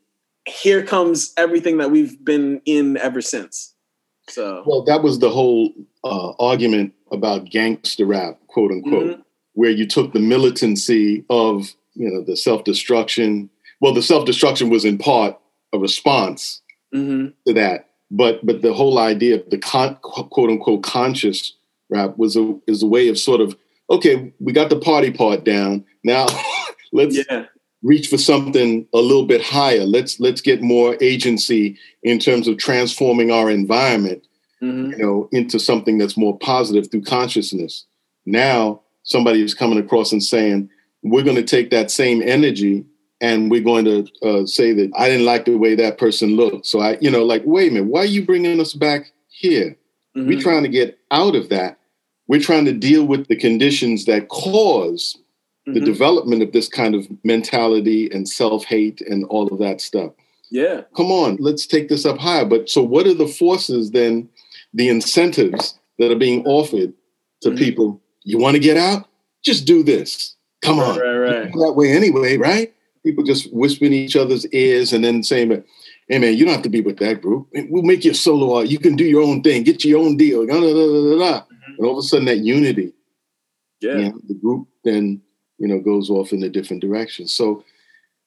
here 0.51 0.85
comes 0.85 1.33
everything 1.37 1.79
that 1.79 1.91
we've 1.91 2.23
been 2.25 2.61
in 2.65 2.97
ever 2.97 3.21
since. 3.21 3.75
So, 4.29 4.62
well, 4.67 4.85
that 4.85 5.03
was 5.03 5.19
the 5.19 5.31
whole 5.31 5.73
uh, 6.05 6.33
argument 6.38 6.95
about 7.11 7.51
gangster 7.51 8.07
rap, 8.07 8.38
quote 8.47 8.71
unquote, 8.71 9.12
mm-hmm. 9.12 9.21
where 9.55 9.71
you 9.71 9.87
took 9.87 10.12
the 10.12 10.21
militancy 10.21 11.25
of 11.31 11.75
you 11.95 12.11
know 12.11 12.23
the 12.23 12.37
self 12.37 12.65
destruction. 12.65 13.51
Well, 13.81 13.95
the 13.95 14.03
self 14.03 14.27
destruction 14.27 14.71
was 14.71 14.85
in 14.85 14.99
part 14.99 15.38
a 15.73 15.79
response 15.79 16.62
mm-hmm. 16.95 17.29
to 17.47 17.55
that, 17.55 17.91
but 18.12 18.44
but 18.44 18.61
the 18.61 18.75
whole 18.75 18.98
idea 18.98 19.37
of 19.37 19.51
the 19.51 19.59
con- 19.59 19.96
quote 20.03 20.51
unquote 20.51 20.83
conscious 20.83 21.55
rap 21.88 22.16
was 22.18 22.37
a 22.37 22.57
is 22.66 22.83
a 22.83 22.87
way 22.87 23.09
of 23.09 23.18
sort 23.18 23.40
of 23.40 23.57
okay, 23.90 24.33
we 24.38 24.53
got 24.53 24.70
the 24.70 24.79
party 24.79 25.11
part 25.11 25.44
down. 25.44 25.85
Now 26.05 26.27
let's 26.92 27.16
yeah. 27.16 27.46
reach 27.83 28.09
for 28.09 28.18
something 28.18 28.87
a 28.94 28.98
little 28.98 29.25
bit 29.27 29.42
higher. 29.42 29.85
Let's 29.85 30.20
let's 30.20 30.42
get 30.42 30.62
more 30.62 30.96
agency 31.01 31.79
in 32.03 32.18
terms 32.18 32.46
of 32.46 32.59
transforming 32.59 33.31
our 33.31 33.51
environment, 33.51 34.27
mm-hmm. 34.62 34.92
you 34.92 34.98
know, 34.98 35.29
into 35.33 35.59
something 35.59 35.96
that's 35.96 36.16
more 36.16 36.38
positive 36.38 36.90
through 36.90 37.03
consciousness. 37.03 37.87
Now 38.27 38.83
somebody 39.05 39.42
is 39.42 39.55
coming 39.55 39.79
across 39.79 40.12
and 40.12 40.22
saying, 40.22 40.70
we're 41.03 41.25
going 41.25 41.37
to 41.37 41.42
take 41.42 41.70
that 41.70 41.90
same 41.90 42.22
energy 42.22 42.85
and 43.23 43.51
we're 43.51 43.63
going 43.63 43.87
to 43.87 44.07
uh, 44.23 44.45
say 44.45 44.75
that 44.75 44.91
I 44.95 45.09
didn't 45.09 45.25
like 45.25 45.47
the 45.47 45.57
way 45.57 45.75
that 45.77 45.97
person 45.97 46.37
looked. 46.37 46.67
So 46.67 46.81
I, 46.81 46.99
you 47.01 47.11
know, 47.11 47.25
like, 47.25 47.43
wait 47.47 47.71
a 47.71 47.75
minute, 47.75 47.89
why 47.89 48.01
are 48.01 48.05
you 48.05 48.27
bringing 48.27 48.61
us 48.61 48.75
back 48.75 49.13
here? 49.29 49.77
Mm-hmm. 50.15 50.29
We're 50.29 50.41
trying 50.41 50.65
to 50.65 50.69
get 50.69 50.99
out 51.11 51.35
of 51.35 51.49
that 51.49 51.79
we're 52.33 52.41
trying 52.41 52.65
to 52.65 52.73
deal 52.73 53.05
with 53.05 53.27
the 53.29 53.37
conditions 53.37 54.05
that 54.07 54.29
cause 54.29 55.19
mm-hmm. 55.69 55.75
the 55.75 55.81
development 55.81 56.43
of 56.43 56.53
this 56.53 56.69
kind 56.69 56.95
of 56.95 57.07
mentality 57.25 58.11
and 58.11 58.29
self-hate 58.29 59.01
and 59.03 59.25
all 59.27 59.53
of 59.53 59.59
that 59.59 59.81
stuff. 59.83 60.13
Yeah. 60.51 60.83
Come 60.97 61.11
on, 61.11 61.37
let's 61.41 61.67
take 61.67 61.89
this 61.89 62.07
up 62.07 62.19
higher. 62.19 62.45
But 62.45 62.69
so 62.71 62.83
what 62.83 63.07
are 63.07 63.15
the 63.15 63.29
forces 63.29 63.91
then, 63.91 64.29
the 64.73 64.89
incentives 64.89 65.79
that 65.99 66.11
are 66.11 66.19
being 66.19 66.45
offered 66.47 66.95
to 67.43 67.49
mm-hmm. 67.49 67.59
people? 67.59 68.01
You 68.25 68.39
want 68.39 68.55
to 68.55 68.61
get 68.61 68.77
out? 68.77 69.09
Just 69.43 69.67
do 69.67 69.83
this. 69.83 70.37
Come 70.63 70.79
on. 70.79 70.99
Right, 71.01 71.17
right. 71.17 71.53
That 71.53 71.75
way 71.75 71.91
anyway, 71.91 72.37
right? 72.37 72.73
People 73.05 73.25
just 73.25 73.53
whispering 73.53 73.93
each 73.93 74.17
other's 74.17 74.47
ears 74.49 74.93
and 74.93 75.05
then 75.05 75.23
saying, 75.23 75.65
hey 76.09 76.19
man, 76.19 76.37
you 76.37 76.45
don't 76.45 76.55
have 76.55 76.62
to 76.62 76.69
be 76.69 76.81
with 76.81 76.99
that 76.99 77.21
group. 77.21 77.49
We'll 77.53 77.83
make 77.83 78.05
you 78.05 78.12
a 78.12 78.15
solo 78.15 78.57
art. 78.57 78.69
You 78.69 78.79
can 78.79 78.97
do 78.97 79.05
your 79.05 79.23
own 79.23 79.43
thing, 79.43 79.65
get 79.65 79.85
your 79.85 80.01
own 80.01 80.17
deal. 80.17 80.47
Da, 80.47 80.55
da, 80.55 81.19
da, 81.19 81.43
and 81.67 81.87
all 81.87 81.99
of 81.99 81.99
a 81.99 82.03
sudden 82.03 82.27
that 82.27 82.38
unity, 82.38 82.93
yeah, 83.81 83.97
you 83.97 84.05
know, 84.05 84.21
the 84.29 84.35
group 84.35 84.69
then 84.85 85.21
you 85.59 85.67
know 85.69 85.81
goes 85.81 86.11
off 86.11 86.33
in 86.33 86.43
a 86.43 86.49
different 86.49 86.83
direction. 86.83 87.27
So 87.27 87.65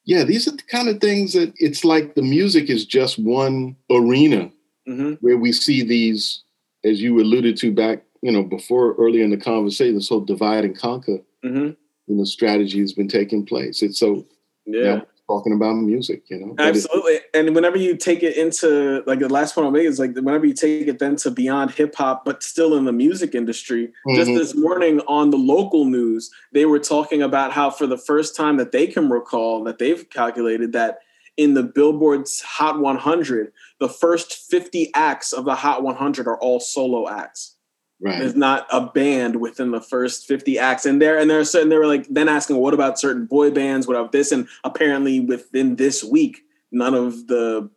yeah, 0.06 0.24
these 0.24 0.48
are 0.48 0.52
the 0.52 0.64
kind 0.64 0.88
of 0.88 1.00
things 1.00 1.34
that 1.34 1.54
it's 1.58 1.84
like 1.84 2.16
the 2.16 2.22
music 2.22 2.70
is 2.70 2.86
just 2.86 3.18
one 3.18 3.76
arena 3.90 4.52
mm-hmm. 4.88 5.14
where 5.14 5.38
we 5.38 5.52
see 5.52 5.84
these, 5.84 6.44
as 6.84 7.02
you 7.02 7.20
alluded 7.20 7.58
to 7.58 7.72
back, 7.72 8.04
you 8.22 8.32
know, 8.32 8.44
before 8.44 8.94
earlier 8.96 9.24
in 9.24 9.32
the 9.32 9.38
conversation, 9.38 9.96
this 9.96 10.10
whole 10.10 10.22
divide 10.22 10.64
and 10.64 10.78
conquer, 10.78 11.20
mm-hmm. 11.44 11.72
you 12.08 12.16
know, 12.16 12.24
strategy 12.24 12.80
has 12.80 12.94
been 12.94 13.08
taking 13.08 13.46
place. 13.46 13.82
It's 13.82 14.00
so 14.00 14.26
yeah 14.66 15.02
talking 15.28 15.54
about 15.54 15.74
music, 15.74 16.24
you 16.30 16.38
know. 16.38 16.56
Absolutely. 16.58 17.20
And 17.34 17.56
whenever 17.56 17.78
you 17.78 17.98
take 17.98 18.24
it 18.24 18.38
into 18.38 19.04
like 19.06 19.20
the 19.20 19.30
last 19.30 19.56
point 19.56 19.66
I'll 19.66 19.72
make 19.72 19.86
is 19.86 20.00
like 20.00 20.16
whenever 20.16 20.46
you 20.46 20.54
take 20.54 20.88
it 20.88 21.00
then 21.00 21.16
to 21.18 21.32
beyond 21.32 21.72
hip 21.72 21.96
hop, 21.96 22.26
but 22.26 22.44
still 22.44 22.76
in 22.76 22.86
the 22.86 22.92
music 22.92 23.34
industry. 23.34 23.88
Mm-hmm. 23.88 24.16
Just 24.16 24.32
this 24.32 24.56
morning 24.56 25.02
on 25.08 25.32
the 25.32 25.38
local 25.38 25.86
news, 25.86 26.30
they 26.52 26.66
were 26.66 26.80
talking 26.80 27.22
about 27.22 27.52
how 27.52 27.70
for 27.70 27.88
the 27.88 27.98
first 27.98 28.36
time 28.36 28.58
that 28.58 28.72
they 28.72 28.88
can 28.88 29.10
recall 29.10 29.64
that 29.64 29.80
they've 29.80 30.08
calculated 30.10 30.74
that 30.74 31.00
in 31.38 31.54
the 31.54 31.64
Billboard's 31.64 32.42
Hot 32.42 32.80
100, 32.80 33.52
the 33.80 33.90
first 33.90 34.50
50 34.50 34.92
acts 34.94 35.34
of 35.34 35.46
the 35.46 35.56
Hot 35.56 35.84
100 35.84 36.28
are 36.28 36.38
all 36.38 36.60
solo 36.60 37.10
acts. 37.10 37.55
Right. 38.02 38.20
There's 38.20 38.36
not 38.36 38.68
a 38.72 38.88
band 38.88 39.38
within 39.38 39.72
the 39.72 39.82
first 39.82 40.28
50 40.28 40.60
acts. 40.60 40.86
And 40.86 41.02
there 41.02 41.18
and 41.18 41.30
they're 41.30 41.46
certain 41.46 41.70
they 41.70 41.78
were 41.78 41.88
like 41.88 42.08
then 42.10 42.28
asking, 42.28 42.58
what 42.58 42.74
about 42.74 43.00
certain 43.00 43.26
boy 43.26 43.52
bands? 43.52 43.88
What 43.88 43.96
about 43.96 44.12
this? 44.12 44.32
And 44.32 44.48
apparently 44.64 45.20
within 45.22 45.78
this 45.78 46.04
week, 46.04 46.42
none 46.72 46.94
of 46.94 47.28
the 47.28 47.70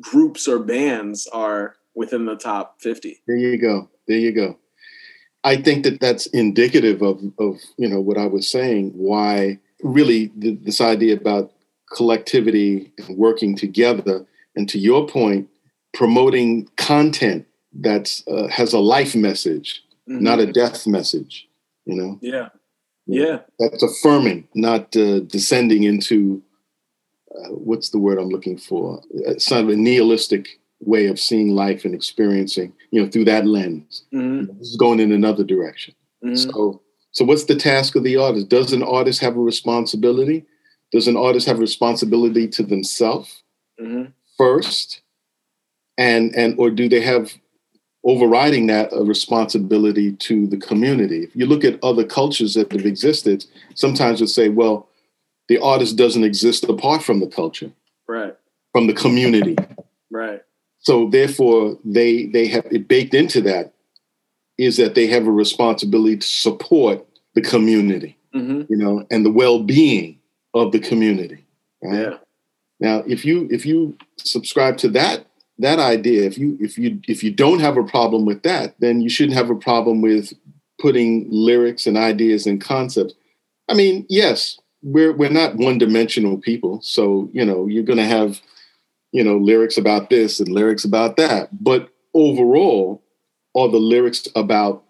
groups 0.00 0.48
or 0.48 0.58
bands 0.58 1.26
are 1.28 1.76
within 1.94 2.26
the 2.26 2.36
top 2.36 2.80
50. 2.80 3.22
There 3.26 3.36
you 3.36 3.58
go. 3.58 3.88
There 4.08 4.18
you 4.18 4.32
go. 4.32 4.58
I 5.44 5.56
think 5.56 5.84
that 5.84 6.00
that's 6.00 6.26
indicative 6.26 7.02
of, 7.02 7.20
of 7.38 7.56
you 7.78 7.88
know 7.88 8.00
what 8.00 8.18
I 8.18 8.26
was 8.26 8.50
saying. 8.50 8.90
Why 8.94 9.58
really 9.82 10.30
the, 10.36 10.56
this 10.56 10.80
idea 10.80 11.16
about 11.16 11.52
collectivity 11.92 12.92
and 12.98 13.16
working 13.16 13.56
together, 13.56 14.26
and 14.54 14.68
to 14.68 14.78
your 14.78 15.06
point, 15.06 15.48
promoting 15.94 16.68
content 16.76 17.46
that 17.72 18.22
uh, 18.28 18.48
has 18.48 18.72
a 18.72 18.78
life 18.78 19.14
message, 19.14 19.82
mm-hmm. 20.08 20.22
not 20.22 20.38
a 20.38 20.52
death 20.52 20.86
message. 20.86 21.48
You 21.84 21.96
know. 21.96 22.18
Yeah. 22.20 22.48
Yeah. 23.06 23.40
That's 23.58 23.82
affirming, 23.82 24.46
not 24.54 24.96
uh, 24.96 25.20
descending 25.20 25.82
into 25.82 26.42
uh, 27.34 27.48
what's 27.48 27.90
the 27.90 27.98
word 27.98 28.18
I'm 28.18 28.28
looking 28.28 28.58
for? 28.58 29.02
It's 29.10 29.46
sort 29.46 29.62
of 29.62 29.68
a 29.68 29.76
nihilistic 29.76 30.60
way 30.80 31.06
of 31.06 31.18
seeing 31.18 31.50
life 31.50 31.84
and 31.84 31.94
experiencing, 31.94 32.72
you 32.90 33.02
know, 33.02 33.08
through 33.08 33.26
that 33.26 33.46
lens. 33.46 34.04
Mm-hmm. 34.14 34.58
This 34.58 34.70
is 34.70 34.76
going 34.76 35.00
in 35.00 35.12
another 35.12 35.44
direction. 35.44 35.94
Mm-hmm. 36.24 36.36
So, 36.36 36.82
so 37.12 37.24
what's 37.24 37.44
the 37.44 37.56
task 37.56 37.96
of 37.96 38.04
the 38.04 38.16
artist? 38.16 38.48
Does 38.48 38.72
an 38.72 38.82
artist 38.82 39.20
have 39.20 39.36
a 39.36 39.40
responsibility? 39.40 40.44
Does 40.92 41.06
an 41.06 41.16
artist 41.16 41.46
have 41.46 41.58
a 41.58 41.60
responsibility 41.60 42.48
to 42.48 42.62
themselves 42.62 43.42
mm-hmm. 43.80 44.10
first, 44.36 45.02
and 45.96 46.34
and 46.34 46.58
or 46.58 46.70
do 46.70 46.88
they 46.88 47.00
have 47.00 47.32
overriding 48.04 48.66
that 48.66 48.92
a 48.92 49.02
responsibility 49.02 50.12
to 50.12 50.46
the 50.46 50.56
community. 50.56 51.24
If 51.24 51.36
you 51.36 51.46
look 51.46 51.64
at 51.64 51.82
other 51.82 52.04
cultures 52.04 52.54
that 52.54 52.72
have 52.72 52.86
existed, 52.86 53.44
sometimes 53.74 54.20
you'll 54.20 54.28
say, 54.28 54.48
well, 54.48 54.88
the 55.48 55.58
artist 55.58 55.96
doesn't 55.96 56.24
exist 56.24 56.64
apart 56.64 57.02
from 57.02 57.20
the 57.20 57.26
culture. 57.26 57.70
Right. 58.08 58.34
From 58.72 58.86
the 58.86 58.94
community. 58.94 59.56
Right. 60.10 60.42
So 60.78 61.10
therefore 61.10 61.78
they 61.84 62.26
they 62.26 62.46
have 62.48 62.66
it 62.70 62.88
baked 62.88 63.14
into 63.14 63.40
that 63.42 63.74
is 64.56 64.76
that 64.76 64.94
they 64.94 65.06
have 65.08 65.26
a 65.26 65.30
responsibility 65.30 66.16
to 66.18 66.26
support 66.26 67.06
the 67.34 67.42
community, 67.42 68.16
mm-hmm. 68.34 68.62
you 68.68 68.76
know, 68.76 69.06
and 69.10 69.24
the 69.24 69.30
well-being 69.30 70.18
of 70.54 70.72
the 70.72 70.80
community. 70.80 71.44
Right? 71.82 72.00
Yeah. 72.00 72.16
Now, 72.78 73.04
if 73.06 73.24
you 73.24 73.46
if 73.50 73.66
you 73.66 73.96
subscribe 74.18 74.78
to 74.78 74.88
that 74.90 75.26
that 75.60 75.78
idea 75.78 76.24
if 76.24 76.38
you 76.38 76.56
if 76.60 76.78
you 76.78 77.00
if 77.06 77.22
you 77.22 77.30
don't 77.30 77.60
have 77.60 77.76
a 77.76 77.84
problem 77.84 78.24
with 78.24 78.42
that 78.42 78.74
then 78.80 79.00
you 79.00 79.08
shouldn't 79.08 79.36
have 79.36 79.50
a 79.50 79.54
problem 79.54 80.00
with 80.00 80.32
putting 80.80 81.26
lyrics 81.30 81.86
and 81.86 81.96
ideas 81.96 82.46
and 82.46 82.60
concepts. 82.60 83.14
I 83.68 83.74
mean 83.74 84.06
yes 84.08 84.58
we're 84.82 85.12
we're 85.12 85.30
not 85.30 85.56
one 85.56 85.78
dimensional 85.78 86.38
people 86.38 86.80
so 86.82 87.28
you 87.32 87.44
know 87.44 87.66
you're 87.66 87.84
going 87.84 87.98
to 87.98 88.04
have 88.04 88.40
you 89.12 89.24
know 89.24 89.36
lyrics 89.36 89.76
about 89.76 90.10
this 90.10 90.40
and 90.40 90.48
lyrics 90.48 90.84
about 90.84 91.16
that. 91.16 91.48
But 91.62 91.88
overall 92.14 93.02
are 93.54 93.68
the 93.68 93.78
lyrics 93.78 94.28
about 94.36 94.84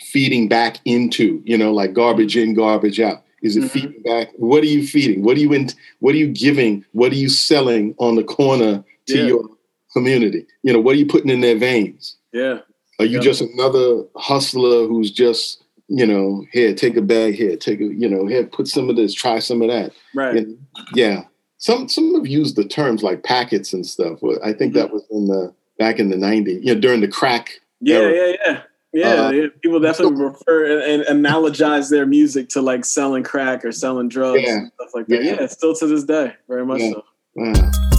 feeding 0.00 0.48
back 0.48 0.78
into 0.84 1.42
you 1.44 1.56
know 1.56 1.72
like 1.72 1.92
garbage 1.92 2.36
in 2.36 2.54
garbage 2.54 3.00
out? 3.00 3.22
Is 3.42 3.56
it 3.56 3.60
mm-hmm. 3.60 3.68
feeding 3.68 4.02
back? 4.02 4.30
What 4.36 4.62
are 4.62 4.66
you 4.66 4.86
feeding? 4.86 5.22
What 5.22 5.36
are 5.36 5.40
you 5.40 5.52
in 5.52 5.68
what 6.00 6.14
are 6.14 6.18
you 6.18 6.28
giving? 6.28 6.84
What 6.92 7.12
are 7.12 7.16
you 7.16 7.28
selling 7.28 7.94
on 7.98 8.16
the 8.16 8.24
corner 8.24 8.84
to 9.06 9.18
yeah. 9.18 9.26
your 9.26 9.48
community? 9.94 10.46
You 10.62 10.72
know, 10.72 10.80
what 10.80 10.94
are 10.94 10.98
you 10.98 11.06
putting 11.06 11.30
in 11.30 11.40
their 11.40 11.56
veins? 11.56 12.16
Yeah. 12.32 12.58
Are 12.98 13.06
you 13.06 13.18
yeah. 13.18 13.24
just 13.24 13.40
another 13.40 14.04
hustler 14.16 14.86
who's 14.86 15.10
just, 15.10 15.64
you 15.88 16.06
know, 16.06 16.44
here, 16.52 16.74
take 16.74 16.96
a 16.96 17.02
bag 17.02 17.34
here, 17.34 17.56
take 17.56 17.80
a, 17.80 17.84
you 17.84 18.08
know, 18.08 18.26
here, 18.26 18.44
put 18.44 18.68
some 18.68 18.90
of 18.90 18.96
this, 18.96 19.14
try 19.14 19.38
some 19.38 19.62
of 19.62 19.68
that. 19.68 19.92
Right. 20.14 20.36
And 20.36 20.58
yeah. 20.94 21.24
Some 21.58 21.88
some 21.88 22.14
have 22.14 22.26
used 22.26 22.56
the 22.56 22.64
terms 22.64 23.02
like 23.02 23.22
packets 23.22 23.72
and 23.72 23.86
stuff. 23.86 24.18
I 24.42 24.52
think 24.52 24.72
mm-hmm. 24.74 24.80
that 24.80 24.92
was 24.92 25.02
in 25.10 25.28
the 25.28 25.54
back 25.78 25.98
in 25.98 26.10
the 26.10 26.16
90s, 26.16 26.62
you 26.62 26.74
know, 26.74 26.80
during 26.80 27.00
the 27.00 27.08
crack. 27.08 27.52
Yeah, 27.80 27.96
era. 27.96 28.12
yeah, 28.12 28.36
yeah. 28.44 28.62
Yeah, 28.94 29.06
uh, 29.06 29.48
people 29.60 29.80
definitely 29.80 30.16
so, 30.18 30.22
refer 30.22 30.78
and, 30.80 31.02
and, 31.02 31.26
analogize 31.26 31.90
their 31.90 32.06
music 32.06 32.48
to 32.50 32.62
like 32.62 32.84
selling 32.84 33.24
crack 33.24 33.64
or 33.64 33.72
selling 33.72 34.08
drugs 34.08 34.42
yeah, 34.46 34.58
and 34.58 34.72
stuff 34.74 34.90
like 34.94 35.08
that. 35.08 35.24
Yeah, 35.24 35.36
yeah 35.40 35.46
still 35.48 35.74
to 35.74 35.86
this 35.88 36.04
day, 36.04 36.32
very 36.46 36.64
much 36.64 36.80
yeah. 36.80 36.92
so. 36.92 37.04
Wow. 37.34 37.93